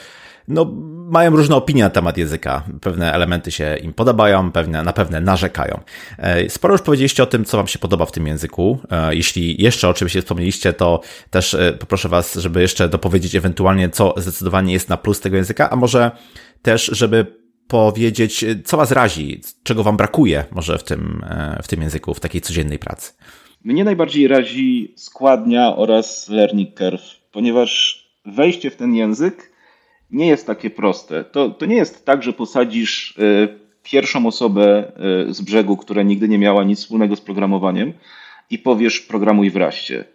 [0.47, 0.65] no,
[1.09, 2.63] mają różne opinie na temat języka.
[2.81, 5.79] Pewne elementy się im podobają, pewne, na pewne narzekają.
[6.17, 8.79] E, sporo już powiedzieliście o tym, co Wam się podoba w tym języku.
[8.91, 13.89] E, jeśli jeszcze o czymś wspomnieliście, to też e, poproszę Was, żeby jeszcze dopowiedzieć ewentualnie,
[13.89, 16.11] co zdecydowanie jest na plus tego języka, a może
[16.61, 17.25] też, żeby
[17.67, 21.25] powiedzieć, co Was razi, czego Wam brakuje może w tym,
[21.63, 23.13] w tym języku, w takiej codziennej pracy.
[23.63, 29.46] Mnie najbardziej razi składnia oraz learning curve, ponieważ wejście w ten język
[30.11, 31.23] nie jest takie proste.
[31.23, 33.47] To, to nie jest tak, że posadzisz e,
[33.83, 34.91] pierwszą osobę
[35.29, 37.93] e, z brzegu, która nigdy nie miała nic wspólnego z programowaniem
[38.49, 40.05] i powiesz programuj w raście.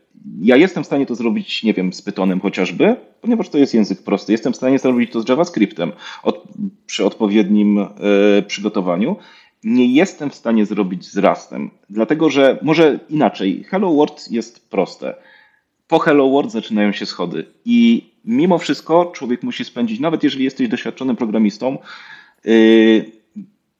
[0.40, 4.02] Ja jestem w stanie to zrobić, nie wiem, z Pythonem chociażby, ponieważ to jest język
[4.02, 4.32] prosty.
[4.32, 6.44] Jestem w stanie zrobić to z JavaScriptem od,
[6.86, 7.88] przy odpowiednim e,
[8.46, 9.16] przygotowaniu.
[9.64, 13.64] Nie jestem w stanie zrobić z Rustem, dlatego że może inaczej.
[13.64, 15.14] Hello World jest proste.
[15.92, 20.68] Po Hello World zaczynają się schody i mimo wszystko człowiek musi spędzić, nawet jeżeli jesteś
[20.68, 21.78] doświadczonym programistą,
[22.44, 23.12] yy,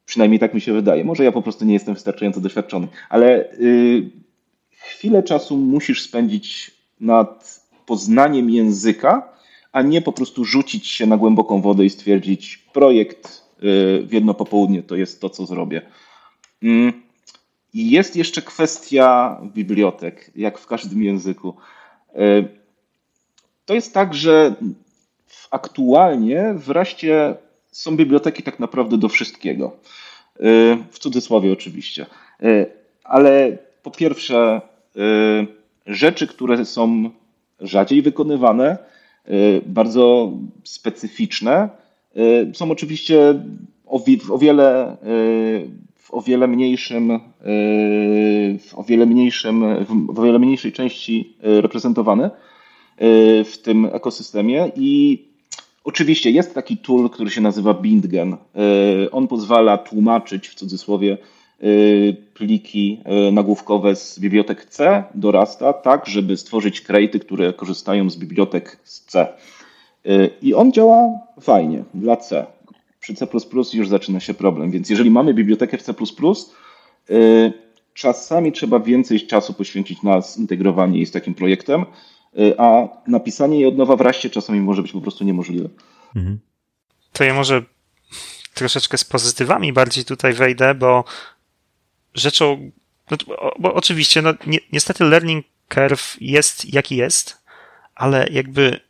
[0.05, 4.11] przynajmniej tak mi się wydaje, może ja po prostu nie jestem wystarczająco doświadczony, ale yy,
[4.71, 6.71] chwilę czasu musisz spędzić
[7.01, 9.29] nad poznaniem języka,
[9.73, 14.35] a nie po prostu rzucić się na głęboką wodę i stwierdzić, projekt yy, w jedno
[14.35, 15.83] popołudnie to jest to, co zrobię.
[16.63, 17.03] Mm,
[17.75, 21.57] I jest jeszcze kwestia bibliotek, jak w każdym języku.
[22.15, 22.49] Yy,
[23.65, 24.55] to jest tak, że
[25.51, 27.35] aktualnie wreszcie
[27.73, 29.77] są biblioteki tak naprawdę do wszystkiego.
[30.41, 32.07] Y, w cudzysłowie oczywiście.
[32.43, 32.67] Y,
[33.05, 34.61] ale po pierwsze
[35.87, 37.11] rzeczy, które są
[37.61, 38.79] rzadziej wykonywane,
[39.67, 40.33] bardzo
[40.65, 41.69] specyficzne,
[42.55, 43.43] są oczywiście
[44.29, 44.97] o wiele
[45.97, 47.21] w o wiele mniejszym,
[48.59, 49.65] w o wiele mniejszym,
[50.11, 52.31] w o wiele mniejszej części reprezentowane
[53.45, 55.19] w tym ekosystemie i
[55.85, 58.33] Oczywiście jest taki tool, który się nazywa Bindgen.
[58.33, 58.37] E,
[59.11, 61.19] on pozwala tłumaczyć w cudzysłowie
[61.61, 61.67] e,
[62.35, 68.17] pliki e, nagłówkowe z bibliotek C do Rasta, tak żeby stworzyć krejty, które korzystają z
[68.17, 69.27] bibliotek z C.
[70.43, 72.47] I on działa fajnie dla C.
[73.01, 73.27] Przy C
[73.73, 75.95] już zaczyna się problem, więc jeżeli mamy bibliotekę w C,
[77.95, 81.85] czasami trzeba więcej czasu poświęcić na zintegrowanie jej z takim projektem,
[82.39, 85.69] Y, a napisanie jej od nowa w raście czasami może być po prostu niemożliwe.
[86.17, 86.39] Mhm.
[87.13, 87.63] To ja może
[88.55, 91.05] troszeczkę z pozytywami bardziej tutaj wejdę, bo
[92.15, 92.71] rzeczą,
[93.11, 93.17] no,
[93.59, 97.43] bo oczywiście, no, ni niestety learning curve jest jaki jest,
[97.95, 98.81] ale jakby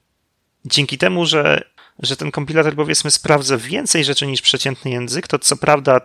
[0.65, 5.57] dzięki temu, że że ten kompilator powiedzmy sprawdza więcej rzeczy niż przeciętny język, to co
[5.57, 6.01] prawda,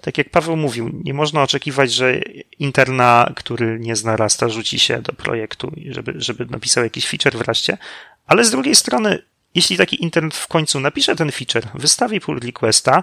[0.00, 2.20] tak jak Paweł mówił, nie można oczekiwać, że
[2.58, 7.78] interna, który nie zna Rasta, rzuci się do projektu, żeby, żeby napisał jakiś feature wreszcie,
[8.26, 9.22] ale z drugiej strony,
[9.54, 13.02] jeśli taki internet w końcu napisze ten feature, wystawi pull requesta,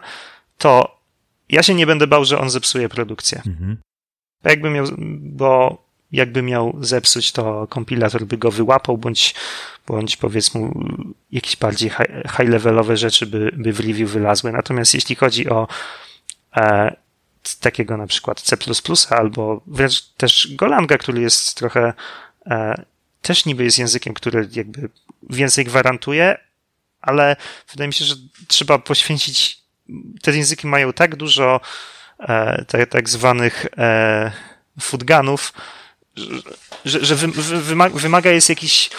[0.58, 1.00] to
[1.50, 3.42] ja się nie będę bał, że on zepsuje produkcję.
[3.48, 3.78] Mhm.
[4.44, 4.86] Jakby miał,
[5.20, 9.36] bo jakby miał zepsuć, to kompilator by go wyłapał, bądź,
[9.88, 10.70] bądź powiedzmy
[11.32, 11.90] jakieś bardziej
[12.38, 14.52] high-levelowe rzeczy by, by w review wylazły.
[14.52, 15.68] Natomiast jeśli chodzi o
[16.56, 16.96] e,
[17.60, 18.58] takiego na przykład C++
[19.10, 21.94] albo wręcz też Golanga, który jest trochę
[22.46, 22.84] e,
[23.22, 24.90] też niby jest językiem, który jakby
[25.30, 26.38] więcej gwarantuje,
[27.02, 27.36] ale
[27.72, 28.16] wydaje mi się, że
[28.48, 29.60] trzeba poświęcić
[30.22, 31.62] te języki mają tak dużo
[32.20, 34.32] e, tak, tak zwanych e,
[34.80, 35.54] foodganów,
[36.86, 37.16] że, że
[37.94, 38.90] wymaga jest jakiś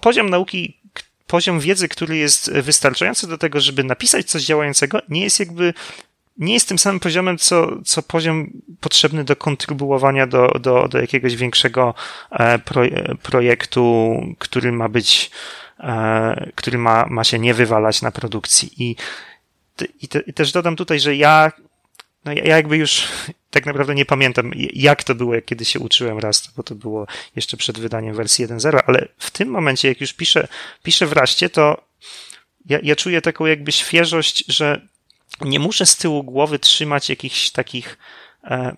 [0.00, 0.80] poziom nauki,
[1.26, 5.74] poziom wiedzy, który jest wystarczający do tego, żeby napisać coś działającego, nie jest jakby
[6.38, 11.36] nie jest tym samym poziomem, co, co poziom potrzebny do kontrybuowania do, do, do jakiegoś
[11.36, 11.94] większego
[12.30, 12.82] e, pro,
[13.22, 15.30] projektu, który ma być,
[15.80, 18.70] e, który ma, ma się nie wywalać na produkcji.
[18.78, 18.96] I,
[20.02, 21.52] i, te, i też dodam tutaj, że ja
[22.24, 23.08] no ja jakby już
[23.50, 27.06] tak naprawdę nie pamiętam, jak to było, jak kiedy się uczyłem Rust, bo to było
[27.36, 30.48] jeszcze przed wydaniem wersji 1.0, ale w tym momencie, jak już piszę,
[30.82, 31.84] piszę w Raście, to
[32.66, 34.80] ja, ja czuję taką jakby świeżość, że
[35.40, 37.98] nie muszę z tyłu głowy trzymać jakichś takich
[38.44, 38.76] e,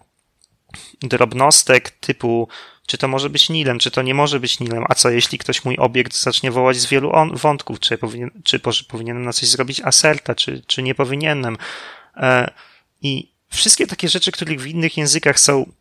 [1.03, 2.49] drobnostek typu
[2.87, 5.65] czy to może być nilem, czy to nie może być nilem, a co jeśli ktoś
[5.65, 9.81] mój obiekt zacznie wołać z wielu on, wątków, czy, powinien, czy powinienem na coś zrobić
[9.81, 11.57] aserta, czy, czy nie powinienem.
[12.17, 12.51] E,
[13.03, 15.73] I wszystkie takie rzeczy, które w innych językach są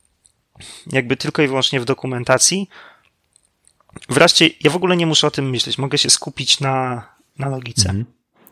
[0.92, 2.70] jakby tylko i wyłącznie w dokumentacji,
[4.10, 5.78] wreszcie ja w ogóle nie muszę o tym myśleć.
[5.78, 7.08] Mogę się skupić na,
[7.38, 7.90] na logice.
[7.90, 8.06] Mhm.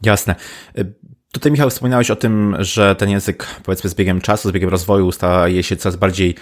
[0.03, 0.35] Jasne.
[0.77, 0.93] Y,
[1.31, 5.11] tutaj, Michał, wspominałeś o tym, że ten język, powiedzmy, z biegiem czasu, z biegiem rozwoju
[5.11, 6.35] staje się coraz bardziej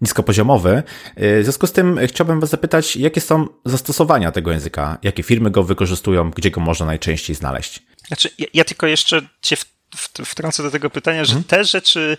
[0.00, 0.82] niskopoziomowy.
[1.18, 4.98] Y, w związku z tym chciałbym Was zapytać, jakie są zastosowania tego języka?
[5.02, 6.30] Jakie firmy go wykorzystują?
[6.30, 7.82] Gdzie go można najczęściej znaleźć?
[8.08, 9.75] Znaczy, ja, ja tylko jeszcze Cię w
[10.24, 11.44] wtrącę do tego pytania, że mhm.
[11.44, 12.16] te rzeczy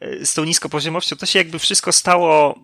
[0.00, 2.58] e, z tą niskopoziomowością, to się jakby wszystko stało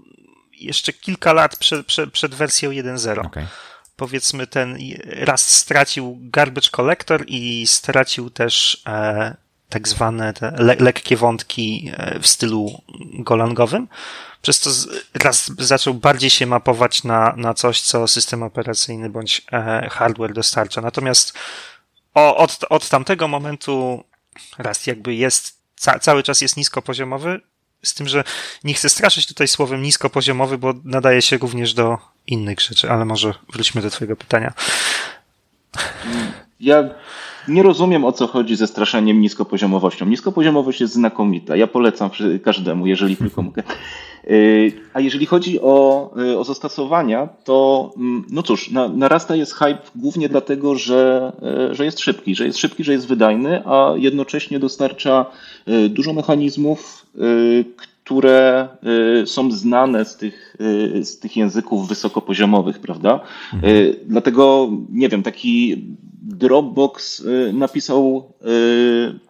[0.52, 3.26] jeszcze kilka lat przed, przed, przed wersją 1.0.
[3.26, 3.46] Okay.
[3.96, 9.36] Powiedzmy, ten raz stracił garbage collector i stracił też e,
[9.68, 12.82] tak zwane te le, lekkie wątki e, w stylu
[13.18, 13.88] golangowym,
[14.42, 14.70] przez to
[15.14, 20.80] raz zaczął bardziej się mapować na, na coś, co system operacyjny bądź e, hardware dostarcza.
[20.80, 21.38] Natomiast
[22.14, 24.04] o, od, od tamtego momentu
[24.58, 27.40] raz jakby jest, ca, cały czas jest niskopoziomowy,
[27.82, 28.24] z tym, że
[28.64, 33.34] nie chcę straszyć tutaj słowem niskopoziomowy, bo nadaje się również do innych rzeczy, ale może
[33.52, 34.52] wróćmy do Twojego pytania.
[36.60, 36.84] Ja
[37.48, 40.06] nie rozumiem o co chodzi ze straszeniem niskopoziomowością.
[40.06, 41.56] Niskopoziomowość jest znakomita.
[41.56, 42.10] Ja polecam
[42.44, 43.62] każdemu, jeżeli tylko mogę.
[44.30, 49.54] Y, a jeżeli chodzi o, y, o zastosowania, to mm, no cóż, na, narasta jest
[49.54, 51.32] hype głównie dlatego, że,
[51.70, 55.26] y, że jest szybki, że jest szybki, że jest wydajny, a jednocześnie dostarcza
[55.88, 57.06] dużo mechanizmów,
[58.04, 58.68] które
[59.24, 60.56] są znane z tych,
[61.02, 63.20] z tych języków wysokopoziomowych, prawda?
[63.54, 63.94] Mhm.
[64.06, 65.84] Dlatego, nie wiem, taki
[66.22, 68.32] Dropbox napisał,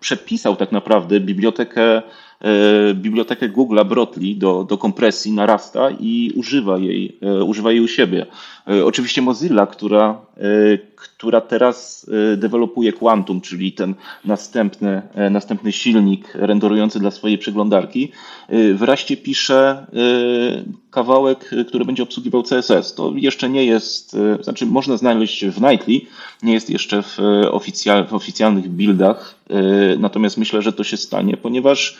[0.00, 2.02] przepisał tak naprawdę bibliotekę
[2.94, 8.27] bibliotekę Google'a Brotli do, do kompresji narasta i używa jej, e, używa jej u siebie.
[8.85, 10.20] Oczywiście Mozilla, która,
[10.96, 18.12] która teraz dewelopuje Quantum, czyli ten następny, następny silnik renderujący dla swojej przeglądarki,
[18.74, 19.87] wreszcie pisze
[20.90, 22.94] kawałek, który będzie obsługiwał CSS.
[22.94, 26.00] To jeszcze nie jest, znaczy można znaleźć w Nightly,
[26.42, 27.18] nie jest jeszcze w,
[27.50, 29.35] oficjal, w oficjalnych buildach,
[29.98, 31.98] natomiast myślę, że to się stanie, ponieważ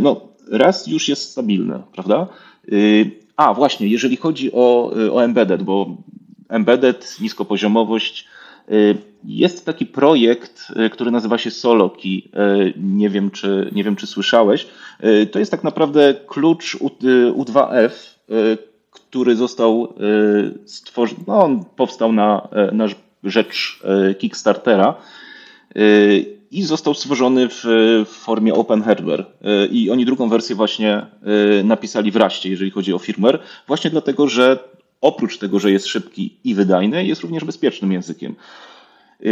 [0.00, 2.26] no, raz już jest stabilne, prawda?
[3.36, 5.96] Y, a właśnie, jeżeli chodzi o, y, o embedded, bo
[6.48, 8.28] embedded, niskopoziomowość,
[8.70, 12.30] y, jest taki projekt, który nazywa się Soloki.
[12.76, 14.66] Nie wiem, czy, nie wiem, czy słyszałeś.
[15.30, 17.90] To jest tak naprawdę klucz U2F,
[18.90, 19.94] który został
[20.64, 22.86] stworzony, no on powstał na, na
[23.24, 23.80] rzecz
[24.18, 24.94] Kickstartera
[26.50, 27.62] i został stworzony w,
[28.06, 29.26] w formie open hardware.
[29.42, 31.06] E, I oni drugą wersję właśnie e,
[31.64, 34.58] napisali w jeżeli chodzi o firmware, właśnie dlatego, że
[35.00, 38.34] oprócz tego, że jest szybki i wydajny, jest również bezpiecznym językiem.
[39.20, 39.26] E,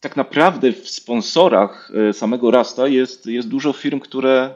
[0.00, 4.54] tak naprawdę w sponsorach samego Rasta jest, jest dużo firm, które,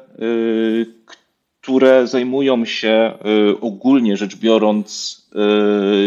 [1.60, 3.18] które zajmują się
[3.60, 5.20] ogólnie rzecz biorąc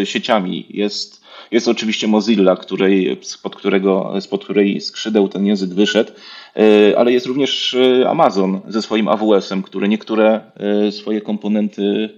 [0.04, 0.66] sieciami.
[0.70, 1.23] Jest
[1.54, 6.12] jest oczywiście Mozilla, której, spod, którego, spod której skrzydeł ten język wyszedł,
[6.56, 12.10] e, ale jest również e, Amazon ze swoim AWS-em, który niektóre e, swoje komponenty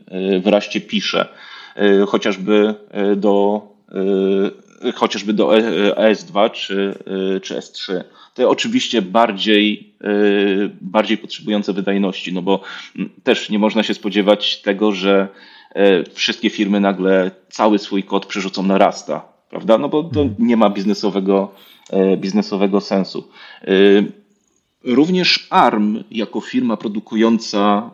[0.43, 1.27] wreszcie pisze,
[2.07, 2.75] chociażby
[3.15, 3.61] do
[4.95, 6.95] chociażby do ES2 czy,
[7.43, 8.03] czy S3.
[8.33, 9.93] Te oczywiście bardziej,
[10.81, 12.61] bardziej potrzebujące wydajności, no bo
[13.23, 15.27] też nie można się spodziewać tego, że
[16.13, 19.77] wszystkie firmy nagle cały swój kod przerzucą na Rasta, prawda?
[19.77, 20.47] No bo to mhm.
[20.47, 21.51] nie ma biznesowego,
[21.89, 23.27] e, biznesowego sensu.
[23.61, 23.67] E,
[24.83, 27.91] również ARM jako firma produkująca,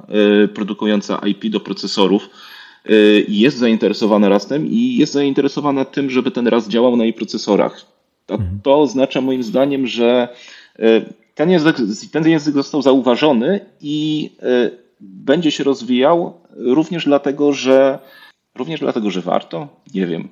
[0.54, 2.30] produkująca IP do procesorów
[3.28, 7.86] jest zainteresowana Rastem i jest zainteresowana tym, żeby ten Rast działał na jej procesorach.
[8.26, 8.60] To, mhm.
[8.63, 10.28] to oznacza moim zdaniem, że
[11.36, 11.76] ten język,
[12.12, 14.30] ten język został zauważony i
[15.01, 17.99] będzie się rozwijał również dlatego, że
[18.55, 19.83] również dlatego, że warto?
[19.93, 20.29] Nie wiem.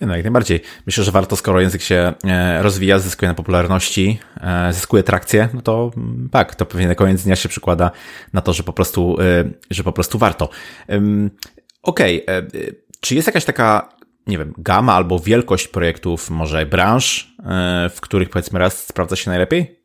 [0.00, 0.60] No, jak najbardziej.
[0.86, 5.62] Myślę, że warto, skoro język się e, rozwija, zyskuje na popularności, e, zyskuje trakcję, no
[5.62, 7.90] to mm, tak, to pewnie na koniec dnia się przykłada
[8.32, 10.48] na to, że po prostu, e, że po prostu warto.
[11.82, 12.46] Okej, okay.
[13.00, 13.88] czy jest jakaś taka,
[14.26, 17.34] nie wiem, gama albo wielkość projektów, może branż,
[17.90, 19.80] w których powiedzmy raz sprawdza się najlepiej?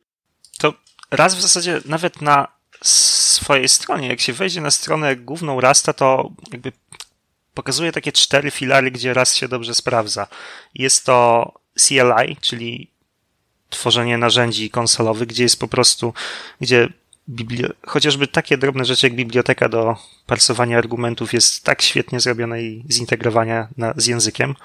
[0.57, 0.73] To
[1.11, 2.47] raz w zasadzie nawet na
[3.36, 6.71] swojej stronie, jak się wejdzie na stronę główną Rasta, to jakby
[7.54, 10.28] pokazuje takie cztery filary, gdzie raz się dobrze sprawdza.
[10.76, 11.52] Jest to
[11.88, 12.89] CLI, czyli
[13.69, 16.13] tworzenie narzędzi konsolowych, gdzie jest po prostu,
[16.62, 16.89] gdzie
[17.30, 19.95] bibli- chociażby takie drobne rzeczy jak biblioteka do
[20.26, 24.56] parsowania argumentów jest tak świetnie zrobiona i zintegrowania na, z językiem.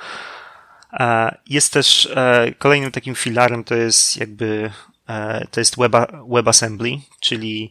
[0.93, 4.71] E, jest też e, kolejnym takim filarem to jest jakby
[5.09, 5.93] e, to jest Web,
[6.29, 7.71] WebAssembly, czyli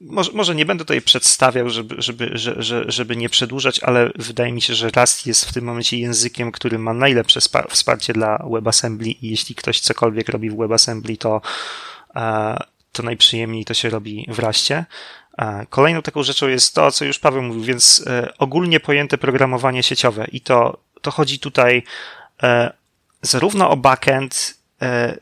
[0.00, 4.62] może, może nie będę tutaj przedstawiał, żeby, żeby, żeby, żeby nie przedłużać, ale wydaje mi
[4.62, 9.30] się, że Rust jest w tym momencie językiem, który ma najlepsze wsparcie dla WebAssembly i
[9.30, 11.40] jeśli ktoś cokolwiek robi w WebAssembly, to,
[12.92, 14.84] to najprzyjemniej to się robi w Rastie.
[15.70, 20.26] Kolejną taką rzeczą jest to, co już Paweł mówił, więc e, ogólnie pojęte programowanie sieciowe
[20.32, 21.82] i to, to chodzi tutaj
[22.42, 22.72] e,
[23.22, 25.16] zarówno o backend, e,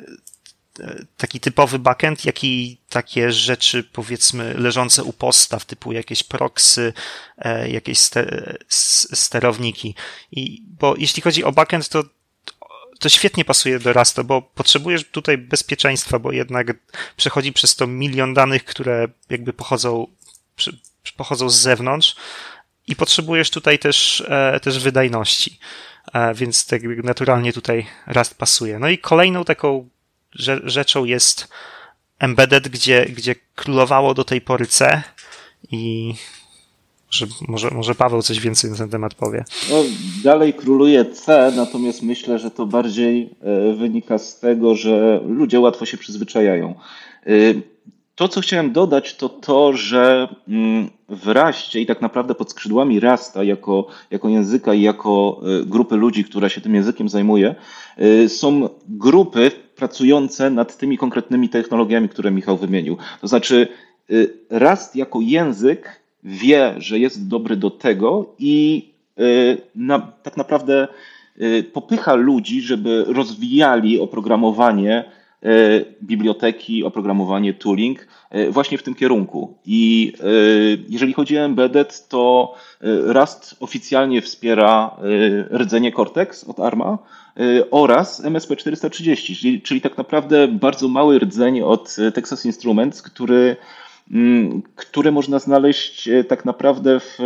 [1.16, 6.92] taki typowy backend, jak i takie rzeczy, powiedzmy, leżące u postaw, typu jakieś proxy,
[7.38, 7.98] e, jakieś
[9.12, 9.94] sterowniki.
[10.32, 12.04] I, bo jeśli chodzi o backend, to
[13.00, 16.66] to świetnie pasuje do Rasta, bo potrzebujesz tutaj bezpieczeństwa, bo jednak
[17.16, 20.06] przechodzi przez to milion danych, które jakby pochodzą,
[21.16, 22.16] pochodzą z zewnątrz
[22.86, 25.58] i potrzebujesz tutaj też, e, też wydajności.
[26.12, 28.78] E, więc tak naturalnie tutaj Rust pasuje.
[28.78, 29.88] No i kolejną taką
[30.64, 31.48] rzeczą jest
[32.18, 35.02] embedded, gdzie, gdzie królowało do tej pory C
[35.72, 36.14] i
[37.10, 39.44] może, może, może Paweł coś więcej na ten temat powie.
[39.70, 39.76] No,
[40.24, 45.86] dalej króluje C, natomiast myślę, że to bardziej e, wynika z tego, że ludzie łatwo
[45.86, 46.74] się przyzwyczajają.
[47.26, 47.30] E,
[48.14, 53.00] to, co chciałem dodać, to to, że mm, w Raście i tak naprawdę pod skrzydłami
[53.00, 57.55] Rasta jako, jako języka i jako e, grupy ludzi, która się tym językiem zajmuje,
[58.28, 59.50] są grupy
[59.81, 62.97] pracujące nad tymi konkretnymi technologiami, które Michał wymienił.
[63.20, 63.68] To znaczy,
[64.11, 68.85] y, Rust jako język wie, że jest dobry do tego i
[69.20, 70.89] y, na, tak naprawdę
[71.41, 75.05] y, popycha ludzi, żeby rozwijali oprogramowanie
[76.03, 78.07] biblioteki, oprogramowanie, tooling
[78.51, 79.55] właśnie w tym kierunku.
[79.66, 80.12] I
[80.89, 82.55] jeżeli chodzi o embedded, to
[83.07, 84.97] Rust oficjalnie wspiera
[85.53, 86.99] rdzenie Cortex od ARMA
[87.70, 93.57] oraz MSP 430, czyli, tak naprawdę bardzo mały rdzeń od Texas Instruments, który,
[94.11, 97.18] mm, które można znaleźć tak naprawdę w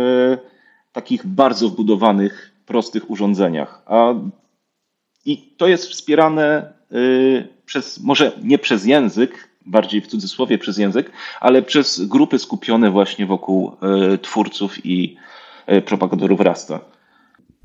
[0.93, 3.81] takich bardzo wbudowanych, prostych urządzeniach.
[3.85, 4.13] A,
[5.25, 11.11] I to jest wspierane y, przez, może nie przez język, bardziej w cudzysłowie przez język,
[11.39, 13.71] ale przez grupy skupione właśnie wokół
[14.13, 15.17] y, twórców i
[15.69, 16.79] y, propagatorów Rasta.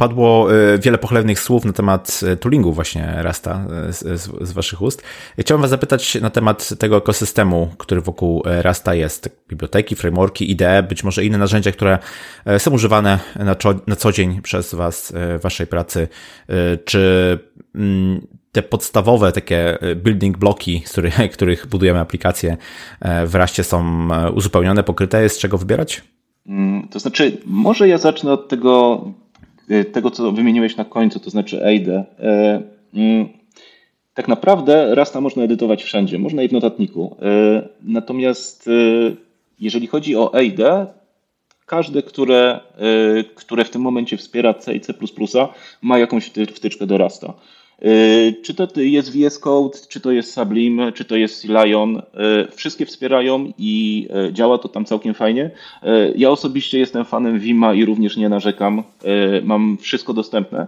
[0.01, 4.83] Padło e, wiele pochlebnych słów na temat e, toolingu właśnie Rasta e, z, z, waszych
[4.83, 5.03] ust.
[5.39, 9.31] Chciałbym was zapytać na temat tego ekosystemu, który wokół Rasta jest.
[9.49, 11.99] Biblioteki, frameworki, IDE, być może inne narzędzia, które
[12.59, 16.09] są używane na, na co dzień przez was w waszej pracy.
[16.85, 17.39] Czy
[17.75, 22.57] mm, te podstawowe takie building bloki, z których, których budujemy aplikacje
[23.27, 26.03] w Rastie są uzupełnione, pokryte, jest z czego wybierać?
[26.47, 29.05] Mm, to znaczy, może ja zacznę od tego
[29.93, 32.05] tego, co wymieniłeś na końcu, to znaczy EIDE.
[32.95, 33.29] Mm,
[34.15, 37.17] tak naprawdę Rasta można edytować wszędzie, można i w notatniku.
[37.23, 38.71] E, natomiast
[39.61, 40.87] jeżeli chodzi o EIDE,
[41.67, 42.61] każde, które,
[43.35, 44.95] które w tym momencie wspiera C i C++,
[45.83, 47.35] ma jakąś wtyczkę do Rasta.
[47.85, 52.03] Y, czy to jest VS Code, czy to jest Sublime, czy to jest Lion, y,
[52.57, 55.51] wszystkie wspierają i y, działa to tam całkiem fajnie.
[56.17, 58.83] Ja osobiście jestem fanem Vima i również nie narzekam.
[59.43, 60.67] Mam wszystko dostępne.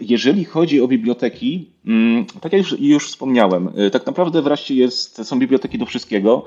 [0.00, 5.38] Jeżeli chodzi o biblioteki, mm, tak jak już, już wspomniałem, tak naprawdę wreszcie jest, są
[5.38, 6.44] biblioteki do wszystkiego.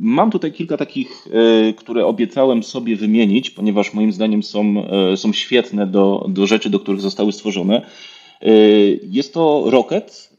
[0.00, 1.28] Mam tutaj kilka takich,
[1.76, 4.74] które obiecałem sobie wymienić, ponieważ moim zdaniem są,
[5.16, 7.86] są świetne do, do rzeczy, do których zostały stworzone.
[9.02, 10.36] Jest to Rocket.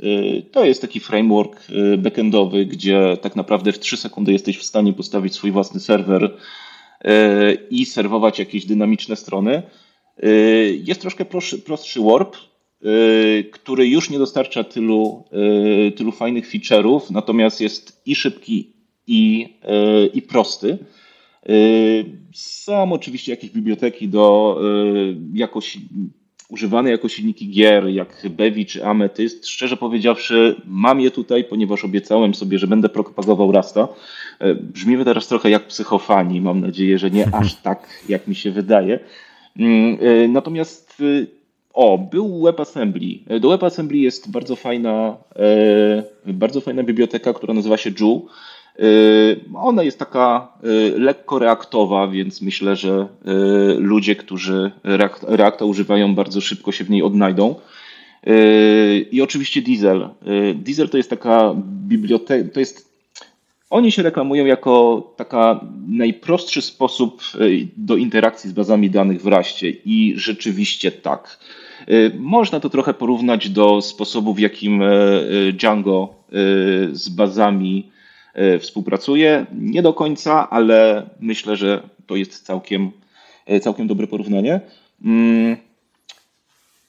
[0.51, 1.67] To jest taki framework
[1.97, 6.37] backendowy, gdzie tak naprawdę w 3 sekundy jesteś w stanie postawić swój własny serwer
[7.69, 9.63] i serwować jakieś dynamiczne strony.
[10.83, 11.25] Jest troszkę
[11.65, 12.35] prostszy Warp,
[13.51, 15.23] który już nie dostarcza tylu,
[15.95, 18.73] tylu fajnych feature'ów, natomiast jest i szybki,
[19.07, 19.53] i,
[20.13, 20.77] i prosty.
[22.33, 24.57] Są oczywiście jakieś biblioteki do
[25.33, 25.77] jakoś
[26.49, 29.47] używane jako silniki gier, jak Bevi czy Amethyst.
[29.47, 33.87] Szczerze powiedziawszy, mam je tutaj, ponieważ obiecałem sobie, że będę propagował Rasta.
[34.61, 36.41] Brzmimy teraz trochę jak psychofani.
[36.41, 38.99] Mam nadzieję, że nie aż tak, jak mi się wydaje.
[39.59, 39.97] Mm,
[40.31, 41.03] natomiast
[41.73, 43.39] o, był WebAssembly.
[43.39, 45.17] Do WebAssembly jest bardzo fajna,
[46.25, 47.89] bardzo fajna biblioteka, która nazywa się.
[48.79, 50.47] Y, ona jest taka
[50.97, 53.07] lekko reaktowa, więc myślę, że
[53.77, 54.71] ludzie, którzy
[55.23, 57.55] Reacta używają, bardzo szybko się w niej odnajdą.
[59.11, 60.09] I oczywiście Diesel.
[60.55, 61.55] Diesel to jest taka
[61.87, 62.92] biblioteka, to jest.
[63.73, 67.23] Oni się reklamują jako taka najprostszy sposób
[67.77, 71.39] do interakcji z bazami danych w Raście i rzeczywiście tak.
[72.19, 74.83] Można to trochę porównać do sposobu, w jakim
[75.53, 76.15] Django
[76.91, 77.91] z bazami
[78.33, 79.45] E, współpracuje.
[79.53, 82.91] Nie do końca, ale myślę, że to jest całkiem,
[83.45, 84.59] e, całkiem dobre porównanie.
[85.05, 85.57] Mm.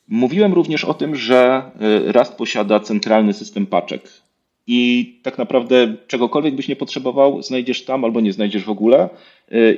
[0.09, 4.24] Mówiłem również o tym, że e, Rust posiada centralny system paczek.
[4.67, 9.09] I tak naprawdę czegokolwiek byś nie potrzebował, znajdziesz tam albo nie znajdziesz w ogóle.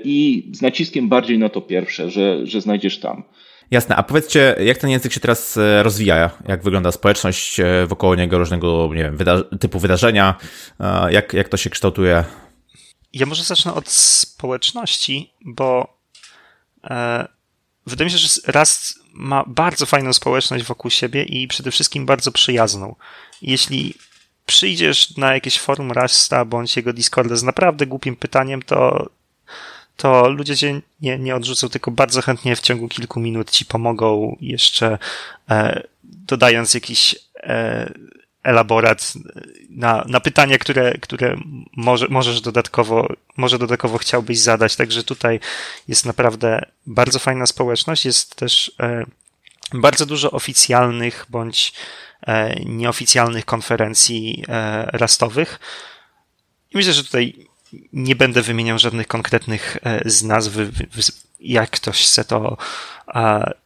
[0.05, 3.23] I z naciskiem bardziej na to pierwsze, że, że znajdziesz tam.
[3.71, 6.31] Jasne, a powiedzcie, jak ten język się teraz e, rozwija?
[6.49, 10.35] Jak wygląda społeczność e, wokoło niego, różnego nie wiem, wyda typu wydarzenia?
[10.81, 12.25] E, jak, jak to się kształtuje?
[13.13, 15.99] Ja może zacznę od społeczności, bo
[16.85, 17.29] e,
[17.87, 22.33] wydaje mi się, że Rast ma bardzo fajną społeczność wokół siebie i przede wszystkim bardzo
[22.33, 22.95] przyjazną.
[23.43, 23.95] Jeśli
[24.47, 29.09] przyjdziesz na jakieś forum Rasta bądź jego Discorda z naprawdę głupim pytaniem, to
[29.97, 34.37] to ludzie cię nie, nie odrzucą, tylko bardzo chętnie w ciągu kilku minut ci pomogą,
[34.41, 34.99] jeszcze
[35.51, 37.93] e, dodając jakiś e,
[38.43, 39.13] elaborat
[39.71, 41.37] na, na pytanie, które, które
[41.77, 44.77] może, możesz dodatkowo, może dodatkowo chciałbyś zadać.
[44.77, 45.41] Także tutaj
[45.89, 48.05] jest naprawdę bardzo fajna społeczność.
[48.05, 49.05] Jest też e,
[49.75, 51.73] bardzo dużo oficjalnych bądź
[52.65, 55.61] nieoficjalnych konferencji e, rastowych.
[56.75, 57.47] Myślę, że tutaj
[57.93, 60.53] nie będę wymieniał żadnych konkretnych e, z nazw,
[61.41, 62.57] jak ktoś chce to,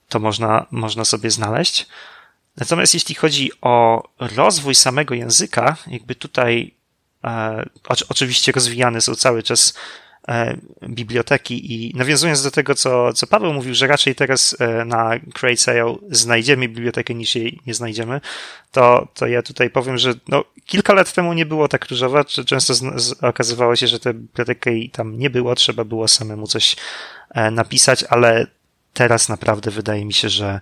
[0.09, 1.87] to można, można sobie znaleźć.
[2.57, 6.75] Natomiast jeśli chodzi o rozwój samego języka, jakby tutaj
[7.25, 7.65] e,
[8.09, 10.10] oczywiście rozwijane są cały czas e,
[10.89, 15.57] biblioteki i nawiązując do tego, co, co Paweł mówił, że raczej teraz e, na Create
[15.57, 18.21] Sale znajdziemy bibliotekę niż jej nie znajdziemy,
[18.73, 22.45] to, to ja tutaj powiem, że no, kilka lat temu nie było tak różowa, że
[22.45, 26.77] często z, z, okazywało się, że te biblioteki tam nie było, trzeba było samemu coś
[27.31, 28.47] e, napisać, ale
[28.93, 30.61] teraz naprawdę wydaje mi się, że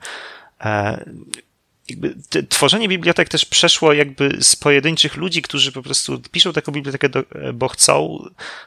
[1.89, 2.15] jakby
[2.49, 7.25] tworzenie bibliotek też przeszło jakby z pojedynczych ludzi, którzy po prostu piszą taką bibliotekę, do,
[7.55, 8.25] bo chcą,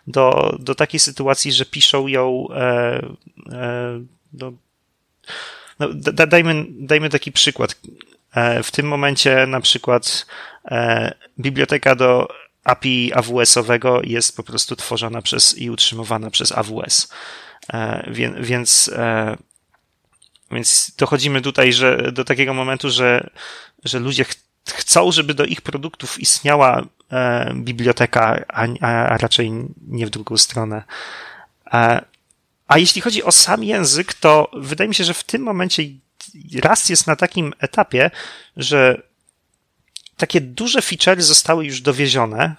[0.07, 3.01] do, do takiej sytuacji, że piszą ją e,
[3.51, 4.01] e,
[4.33, 4.53] do,
[5.79, 7.75] no, da, dajmy, dajmy taki przykład.
[8.35, 10.25] E, w tym momencie na przykład
[10.65, 12.27] e, biblioteka do
[12.63, 17.13] API AWS-owego jest po prostu tworzona przez i utrzymywana przez AWS.
[17.73, 18.09] E,
[18.39, 19.37] więc e,
[20.51, 23.29] więc dochodzimy tutaj że, do takiego momentu, że,
[23.83, 24.35] że ludzie ch
[24.69, 29.51] chcą, żeby do ich produktów istniała e, biblioteka, a, a, raczej
[29.87, 30.83] nie w drugą stronę.
[31.73, 32.05] E,
[32.67, 35.83] a jeśli chodzi o sam język, to wydaje mi się, że w tym momencie
[36.61, 38.11] raz jest na takim etapie,
[38.57, 39.01] że
[40.17, 42.55] takie duże featurey zostały już dowiezione.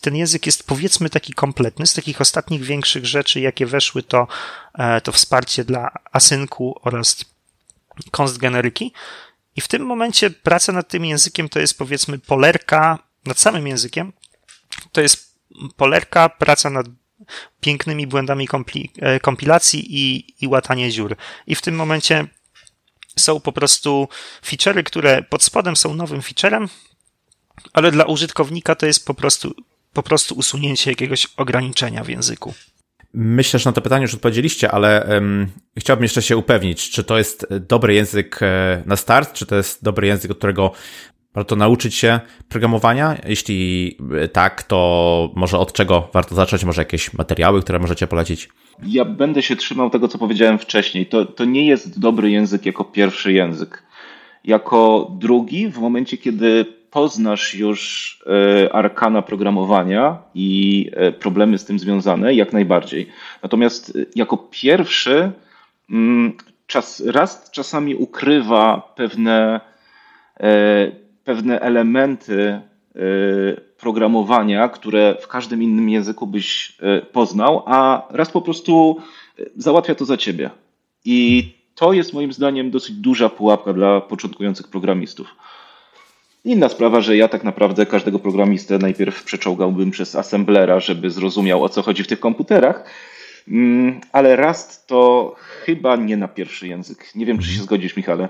[0.00, 1.86] Ten język jest powiedzmy taki kompletny.
[1.86, 4.28] Z takich ostatnich większych rzeczy, jakie weszły, to,
[4.74, 7.24] e, to wsparcie dla asynku oraz
[8.10, 8.92] konst generyki.
[9.56, 14.12] I w tym momencie praca nad tym językiem to jest powiedzmy polerka nad samym językiem.
[14.92, 15.38] To jest
[15.76, 16.86] polerka, praca nad
[17.60, 18.48] pięknymi błędami
[19.00, 21.16] e, kompilacji i, i łatanie dziur.
[21.46, 22.26] I w tym momencie
[23.18, 24.08] są po prostu
[24.44, 26.68] feature'y, które pod spodem są nowym featurem,
[27.72, 29.54] ale dla użytkownika to jest po prostu,
[29.92, 32.54] po prostu usunięcie jakiegoś ograniczenia w języku.
[33.18, 35.46] Myślę, że na to pytanie już odpowiedzieliście, ale um,
[35.78, 39.84] chciałbym jeszcze się upewnić, czy to jest dobry język e, na start, czy to jest
[39.84, 40.72] dobry język, od którego
[41.34, 43.16] warto nauczyć się programowania?
[43.26, 43.92] Jeśli
[44.22, 46.64] e, tak, to może od czego warto zacząć?
[46.64, 48.48] Może jakieś materiały, które możecie polecić?
[48.86, 51.06] Ja będę się trzymał tego, co powiedziałem wcześniej.
[51.06, 53.82] To, to nie jest dobry język jako pierwszy język.
[54.44, 58.18] Jako drugi, w momencie, kiedy poznasz już
[58.64, 63.08] e, arkana programowania i e, problemy z tym związane, jak najbardziej.
[63.42, 65.32] Natomiast e, jako pierwszy,
[65.90, 66.32] mm,
[66.66, 69.60] czas, raz czasami ukrywa pewne,
[71.24, 72.60] pewne elementy
[73.78, 76.78] programowania, które w każdym innym języku byś
[77.12, 79.00] poznał, a raz po prostu
[79.56, 80.50] załatwia to za ciebie.
[81.04, 85.36] I to jest moim zdaniem dosyć duża pułapka dla początkujących programistów.
[86.46, 91.68] Inna sprawa, że ja tak naprawdę każdego programistę najpierw przeczołgałbym przez assemblera, żeby zrozumiał o
[91.68, 92.84] co chodzi w tych komputerach,
[93.48, 95.34] mm, ale Rust to
[95.64, 97.14] chyba nie na pierwszy język.
[97.14, 98.28] Nie wiem, czy się zgodzisz, Michale.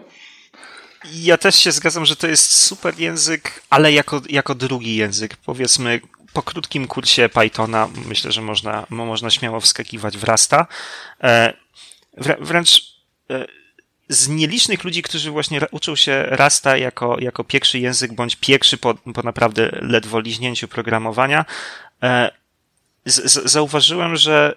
[1.14, 5.37] Ja też się zgadzam, że to jest super język, ale jako, jako drugi język.
[5.37, 6.01] Powiedzmy,
[6.33, 10.67] po krótkim kursie Pythona myślę, że można, można śmiało wskakiwać w Rasta.
[11.23, 11.53] E,
[12.41, 12.83] wręcz
[13.31, 13.47] e,
[14.09, 18.95] z nielicznych ludzi, którzy właśnie uczą się Rasta jako, jako pierwszy język, bądź pierwszy po,
[18.95, 21.45] po naprawdę ledwo liźnięciu programowania,
[22.03, 22.31] e,
[23.05, 24.55] z, z, zauważyłem, że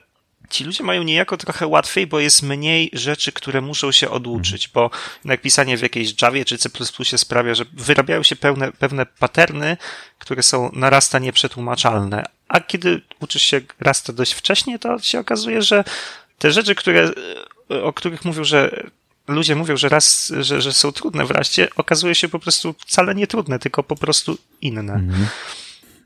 [0.49, 4.89] ci ludzie mają niejako trochę łatwiej, bo jest mniej rzeczy, które muszą się oduczyć, bo
[5.25, 6.69] jak pisanie w jakiejś Javie czy C++
[7.17, 9.77] sprawia, że wyrabiają się pewne, pewne paterny,
[10.19, 12.23] które są na Rasta nieprzetłumaczalne.
[12.47, 15.83] A kiedy uczysz się Rasta dość wcześnie, to się okazuje, że
[16.37, 17.11] te rzeczy, które,
[17.83, 18.83] o których mówią, że
[19.29, 23.27] ludzie mówią, że raz, że, że są trudne wreszcie, okazuje się po prostu wcale nie
[23.27, 24.93] trudne, tylko po prostu inne.
[24.93, 25.27] Mhm.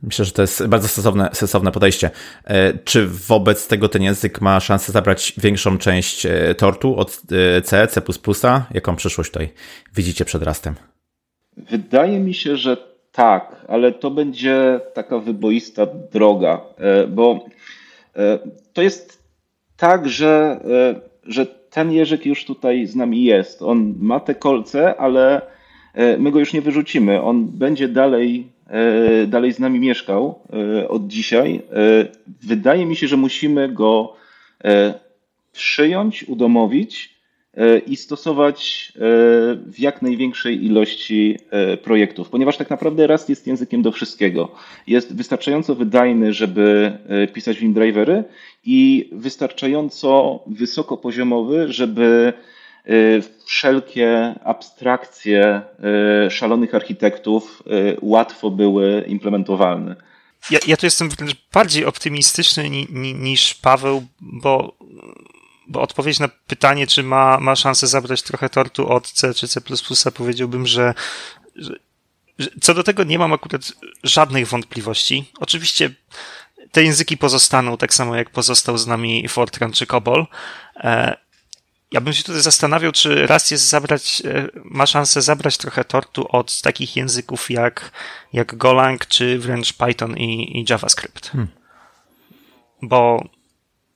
[0.04, 2.10] Myślę, że to jest bardzo sensowne, sensowne podejście.
[2.46, 7.22] E, czy wobec tego ten język ma szansę zabrać większą część e, tortu od
[7.58, 8.02] e, C, C++?
[8.74, 9.50] Jaką przyszłość tutaj
[9.96, 10.76] widzicie przed rastem?
[11.58, 12.78] Wydaje mi się, że
[13.12, 16.62] tak, ale to będzie taka wyboista droga,
[17.10, 17.46] bo
[18.74, 19.24] to jest
[19.78, 20.60] tak, że,
[21.24, 23.62] że ten Jerzyk już tutaj z nami jest.
[23.62, 25.42] On ma te kolce, ale
[25.94, 27.22] e, my go już nie wyrzucimy.
[27.22, 31.62] On będzie dalej, e, dalej z nami mieszkał e, od dzisiaj.
[32.44, 34.16] Wydaje mi się, że musimy go
[35.52, 37.13] przyjąć, udomowić
[37.88, 38.92] i stosować
[39.66, 41.38] w jak największej ilości
[41.84, 44.52] projektów, ponieważ tak naprawdę Rust jest językiem do wszystkiego.
[44.88, 46.98] Jest wystarczająco wydajny, żeby
[47.34, 48.24] pisać w nim drivery
[48.66, 52.34] i wystarczająco wysokopoziomowy, żeby
[53.46, 55.62] wszelkie abstrakcje
[56.30, 57.64] szalonych architektów
[58.02, 59.96] łatwo były implementowalne.
[60.52, 61.10] Ja, ja tu jestem
[61.54, 64.78] bardziej optymistyczny ni, ni, niż Paweł, bo,
[65.68, 69.62] bo odpowiedź na pytanie, czy ma, ma szansę zabrać trochę tortu od C czy C,
[70.12, 70.94] powiedziałbym, że,
[71.56, 71.74] że,
[72.62, 73.62] co do tego nie mam akurat
[74.04, 75.32] żadnych wątpliwości.
[75.40, 75.94] Oczywiście
[76.72, 80.28] te języki pozostaną, tak samo jak pozostał z nami Fortran czy COBOL.
[80.76, 81.18] E,
[81.92, 86.28] ja bym się tutaj zastanawiał, czy raz jest zabrać, e, ma szansę zabrać trochę tortu
[86.30, 87.92] od takich języków jak,
[88.34, 91.30] jak Golang, czy wręcz Python i, i JavaScript.
[91.30, 91.48] Hmm.
[92.82, 93.24] Bo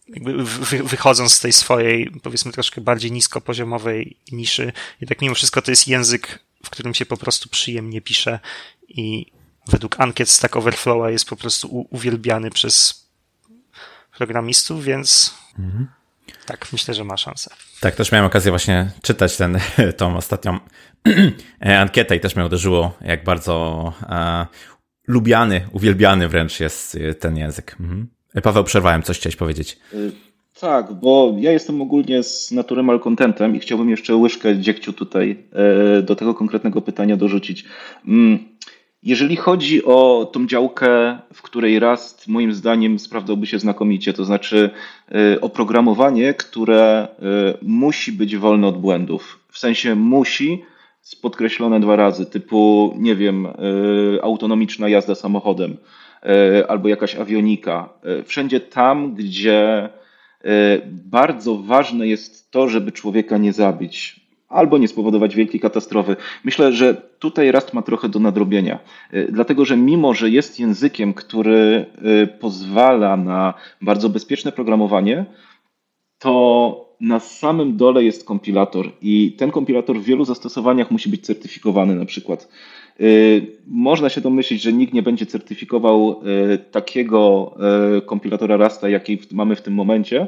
[0.10, 0.44] jakby
[0.84, 6.40] wychodząc z tej swojej, powiedzmy, troszkę bardziej niskopoziomowej niszy, jednak mimo wszystko to jest język,
[6.66, 8.40] w którym się po prostu przyjemnie pisze
[8.88, 9.32] i
[9.68, 13.06] według ankiet Stack Overflowa jest po prostu uwielbiany przez
[14.18, 15.88] programistów, więc mhm.
[16.46, 17.56] tak, myślę, że ma szansę.
[17.80, 19.60] Tak, też miałem okazję właśnie czytać ten,
[19.98, 20.60] tą ostatnią
[21.60, 24.46] ankietę i też mnie uderzyło, jak bardzo e,
[25.08, 27.76] lubiany, uwielbiany wręcz jest ten język.
[27.80, 28.17] Mhm.
[28.44, 29.78] Paweł, przerwałem, coś chciałeś powiedzieć.
[29.94, 30.12] Y,
[30.60, 35.44] tak, bo ja jestem ogólnie z natury malcontentem i chciałbym jeszcze łyżkę dziegciu tutaj
[35.98, 37.66] e, do tego konkretnego pytania dorzucić.
[38.08, 38.40] Mm,
[39.04, 44.70] jeżeli chodzi o tą działkę, w której Rust moim zdaniem sprawdzałby się znakomicie, to znaczy
[45.12, 47.08] e, oprogramowanie, które e,
[47.62, 49.40] musi być wolne od błędów.
[49.52, 50.64] W sensie musi,
[51.22, 53.48] podkreślone dwa razy, typu, nie wiem,
[54.22, 55.78] autonomiczna jazda samochodem
[56.68, 57.90] albo jakaś awionika.
[58.26, 59.90] Wszędzie tam, gdzie
[60.44, 66.16] E, bardzo ważne jest to, żeby człowieka nie zabić albo nie spowodować wielkiej katastrofy.
[66.44, 68.80] Myślę, że tutaj Rust ma trochę do nadrobienia,
[69.12, 71.86] e, dlatego że mimo, że jest językiem, który
[72.24, 75.26] e, pozwala na bardzo bezpieczne programowanie,
[76.20, 81.96] to na samym dole jest kompilator i ten kompilator w wielu zastosowaniach musi być certyfikowany
[81.96, 82.50] na przykład.
[83.02, 86.22] Y, można się domyślić, że nikt nie będzie certyfikował
[86.54, 87.56] y, takiego
[87.98, 90.28] y, kompilatora Rasta, jaki mamy w tym momencie,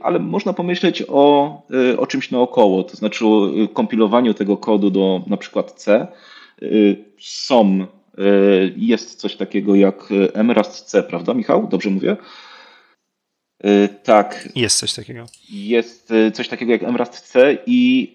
[0.00, 1.62] ale można pomyśleć o,
[1.98, 6.06] o czymś naokoło, to znaczy o kompilowaniu tego kodu do na przykład C.
[7.18, 7.86] Są,
[8.76, 10.08] jest coś takiego jak
[10.44, 11.68] MRAST C, prawda Michał?
[11.68, 12.16] Dobrze mówię?
[14.02, 14.48] Tak.
[14.56, 15.26] Jest coś takiego.
[15.50, 18.10] Jest coś takiego jak MRAST C i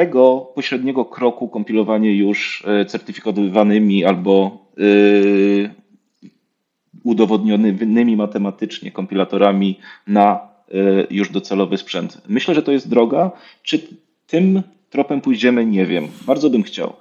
[0.00, 5.70] tego pośredniego kroku kompilowanie już e, certyfikowanymi albo yy,
[7.04, 10.40] udowodnionymi matematycznie kompilatorami na
[10.70, 12.22] yy, już docelowy sprzęt.
[12.28, 13.30] Myślę, że to jest droga.
[13.62, 13.80] Czy
[14.26, 15.66] tym tropem pójdziemy?
[15.66, 16.08] Nie wiem.
[16.26, 16.92] Bardzo bym chciał.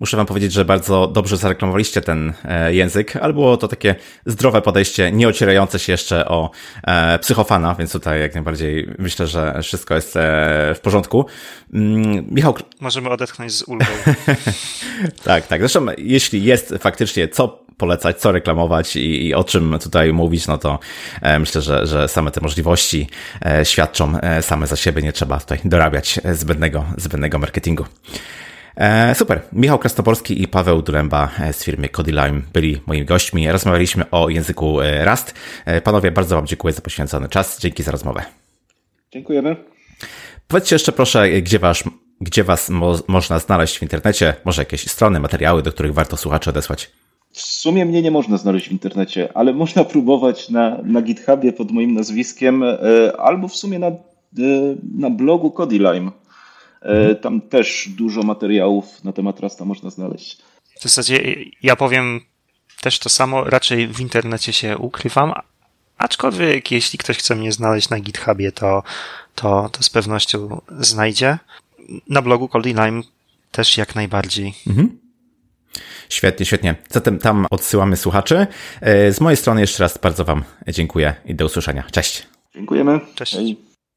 [0.00, 3.94] Muszę wam powiedzieć, że bardzo dobrze zareklamowaliście ten e, język, ale było to takie
[4.26, 6.50] zdrowe podejście, nie ocierające się jeszcze o
[6.84, 10.20] e, psychofana, więc tutaj jak najbardziej myślę, że wszystko jest e,
[10.74, 11.26] w porządku.
[11.74, 12.54] Mm, Michał...
[12.80, 13.86] Możemy odetchnąć z ulgą.
[15.24, 15.60] tak, tak.
[15.60, 20.58] Zresztą jeśli jest faktycznie co polecać, co reklamować i, i, o czym tutaj mówić, no
[20.58, 20.78] to
[21.40, 23.08] myślę, że, że same te możliwości
[23.64, 27.84] świadczą same za siebie, nie trzeba tutaj dorabiać zbędnego, zbędnego marketingu.
[28.78, 29.40] E, super.
[29.52, 33.52] Michał Krasnoporski i Paweł Duręba e, z firmy Codilime byli moimi gośćmi.
[33.52, 35.34] Rozmawialiśmy o języku e, Rust.
[35.84, 37.60] Panowie, bardzo Wam dziękuję za poświęcony czas.
[37.60, 38.22] Dzięki za rozmowę.
[39.12, 39.56] Dziękujemy.
[40.48, 41.84] Powiedzcie jeszcze proszę, gdzie Was,
[42.20, 44.34] gdzie was mo można znaleźć w internecie?
[44.44, 46.90] Może jakieś strony, materiały, do których warto słuchaczy odesłać?
[47.32, 51.70] W sumie mnie nie można znaleźć w internecie, ale można próbować na, na GitHubie pod
[51.70, 52.64] moim nazwiskiem
[53.18, 53.90] albo w sumie na,
[54.94, 56.10] na blogu Codilime.
[56.82, 60.38] E, tam też dużo materiałów na temat Rasta można znaleźć.
[60.78, 62.20] W zasadzie ja powiem
[62.80, 65.32] też to samo, raczej w internecie się ukrywam,
[65.98, 68.82] aczkolwiek jeśli ktoś chce mnie znaleźć na GitHubie, to,
[69.34, 71.38] to, to z pewnością znajdzie.
[72.08, 73.02] Na blogu Cold Lime
[73.52, 74.54] też jak najbardziej.
[74.66, 74.98] Mhm.
[76.08, 76.74] Świetnie, świetnie.
[76.88, 78.46] Zatem tam odsyłamy słuchaczy.
[78.80, 81.84] E, z mojej strony jeszcze raz bardzo Wam dziękuję i do usłyszenia.
[81.92, 82.26] Cześć.
[82.54, 83.00] Dziękujemy.
[83.14, 83.36] Cześć.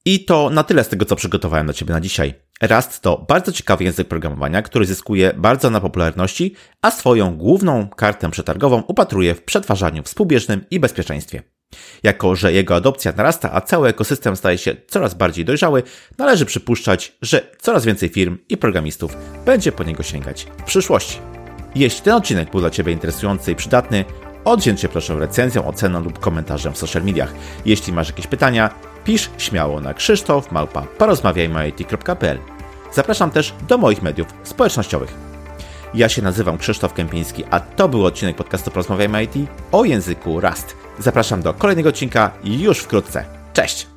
[0.06, 2.34] I to na tyle z tego, co przygotowałem dla Ciebie na dzisiaj.
[2.62, 8.32] Rust to bardzo ciekawy język programowania, który zyskuje bardzo na popularności, a swoją główną kartę
[8.32, 11.43] przetargową upatruje w przetwarzaniu współbieżnym i bezpieczeństwie.
[12.04, 15.84] Jako, że jego adopcja narasta, a cały ekosystem staje się coraz bardziej dojrzały,
[16.18, 21.18] należy przypuszczać, że coraz więcej firm i programistów będzie po niego sięgać w przyszłości.
[21.76, 24.06] Jeśli ten odcinek był dla Ciebie interesujący i przydatny,
[24.45, 27.34] oddzięcz się proszę recenzją, oceną lub komentarzem w social mediach.
[27.66, 28.70] Jeśli masz jakieś pytania,
[29.04, 32.39] pisz śmiało na krzysztof małpa porozmawiajmy.it.pl.
[32.93, 35.14] Zapraszam też do moich mediów społecznościowych.
[35.93, 39.34] Ja się nazywam Krzysztof Kępiński, a to był odcinek podcastu Porozmawiajmy IT
[39.72, 40.76] o języku Rust.
[40.99, 43.26] Zapraszam do kolejnego odcinka już wkrótce.
[43.54, 43.90] Cześć!